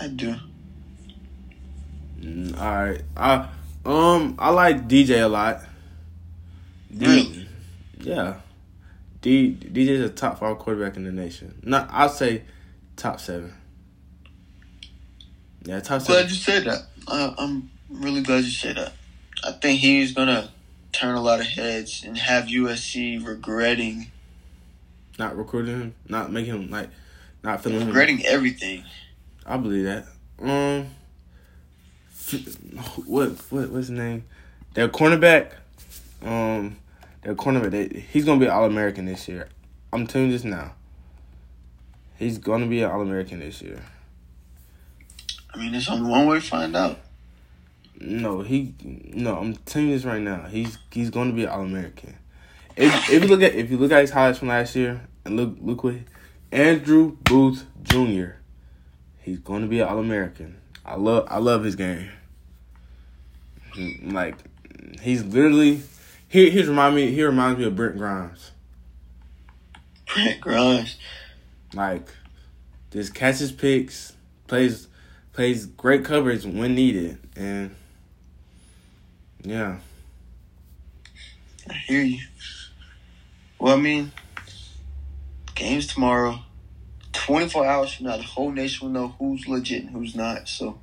[0.00, 0.34] I do.
[2.20, 3.02] Mm, all right.
[3.16, 3.48] I
[3.84, 5.60] um I like DJ a lot.
[6.96, 7.48] D- Really?
[8.00, 8.40] Yeah.
[9.20, 11.60] D DJ's a top five quarterback in the nation.
[11.62, 12.42] Not I'll say
[12.96, 13.54] top seven.
[15.64, 16.22] Yeah, top seven.
[16.22, 16.82] Glad you said that.
[17.08, 18.92] I, I'm really glad you said that.
[19.44, 20.50] I think he's gonna
[20.92, 24.06] turn a lot of heads and have USC regretting
[25.18, 26.88] Not recruiting him, not making him like
[27.42, 27.88] not feeling him.
[27.88, 28.84] regretting everything.
[29.44, 30.06] I believe that.
[30.40, 30.86] Um,
[33.06, 34.24] what what what's his name?
[34.74, 35.52] Their cornerback.
[36.22, 36.76] Um,
[37.22, 37.70] their cornerback.
[37.70, 39.48] They, he's gonna be All American this year.
[39.92, 40.72] I'm telling you this now.
[42.24, 43.82] He's gonna be an All American this year.
[45.52, 46.98] I mean, there's only one way to find out.
[48.00, 48.74] No, he
[49.12, 49.36] no.
[49.36, 50.46] I'm telling you this right now.
[50.46, 52.16] He's he's gonna be an All American.
[52.76, 55.36] If if you look at if you look at his highlights from last year and
[55.36, 55.96] look look what
[56.50, 58.36] Andrew Booth Jr.
[59.20, 60.56] He's gonna be an All American.
[60.82, 62.08] I love I love his game.
[64.02, 64.36] Like
[65.02, 65.82] he's literally
[66.26, 68.52] he he's remind me he reminds me of Brent Grimes.
[70.06, 70.96] Brent Grimes.
[71.74, 72.08] Like
[72.90, 74.14] just catches picks,
[74.46, 74.88] plays
[75.32, 77.74] plays great coverage when needed, and
[79.42, 79.78] yeah.
[81.68, 82.20] I hear you.
[83.58, 84.12] Well, I mean,
[85.54, 86.40] games tomorrow.
[87.12, 90.48] 24 hours from now, the whole nation will know who's legit and who's not.
[90.48, 90.78] So,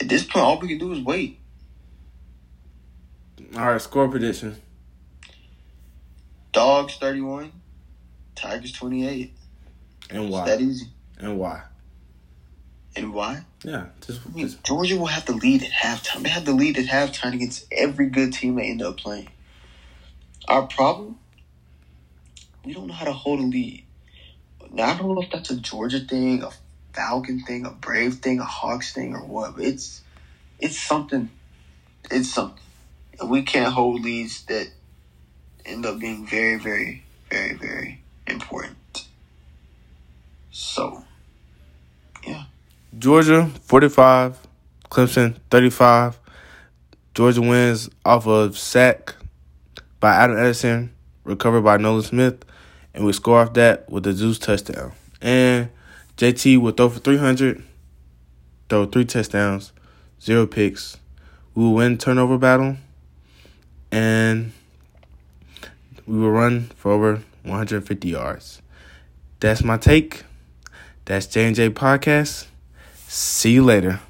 [0.00, 1.38] at this point, all we can do is wait.
[3.56, 4.56] All right, score prediction.
[6.52, 7.52] Dogs 31,
[8.34, 9.34] Tigers 28.
[10.12, 10.44] And why?
[10.44, 10.86] That easy.
[11.18, 11.62] And why?
[12.94, 13.44] And why?
[13.64, 16.22] Yeah, just, I mean, just Georgia will have the lead at halftime.
[16.22, 19.28] They have the lead at halftime against every good team they end up playing.
[20.46, 21.18] Our problem,
[22.64, 23.84] we don't know how to hold a lead.
[24.70, 26.50] Now, I don't know if that's a Georgia thing, a
[26.92, 29.56] Falcon thing, a Brave thing, a Hawks thing, or what.
[29.56, 30.02] But it's
[30.58, 31.30] it's something.
[32.10, 32.62] It's something.
[33.20, 34.68] And we can't hold leads that
[35.64, 38.76] end up being very, very, very, very important.
[40.54, 41.02] So,
[42.26, 42.44] yeah.
[42.98, 44.38] Georgia 45,
[44.90, 46.20] Clemson 35.
[47.14, 49.14] Georgia wins off of sack
[49.98, 50.94] by Adam Anderson,
[51.24, 52.44] recovered by Nolan Smith,
[52.92, 54.92] and we score off that with a Zeus touchdown.
[55.22, 55.70] And
[56.18, 57.62] JT will throw for 300,
[58.68, 59.72] throw three touchdowns,
[60.20, 60.98] zero picks.
[61.54, 62.76] We will win turnover battle,
[63.90, 64.52] and
[66.06, 68.60] we will run for over 150 yards.
[69.40, 70.24] That's my take.
[71.04, 72.46] That's J&J Podcast.
[73.08, 74.00] See you later.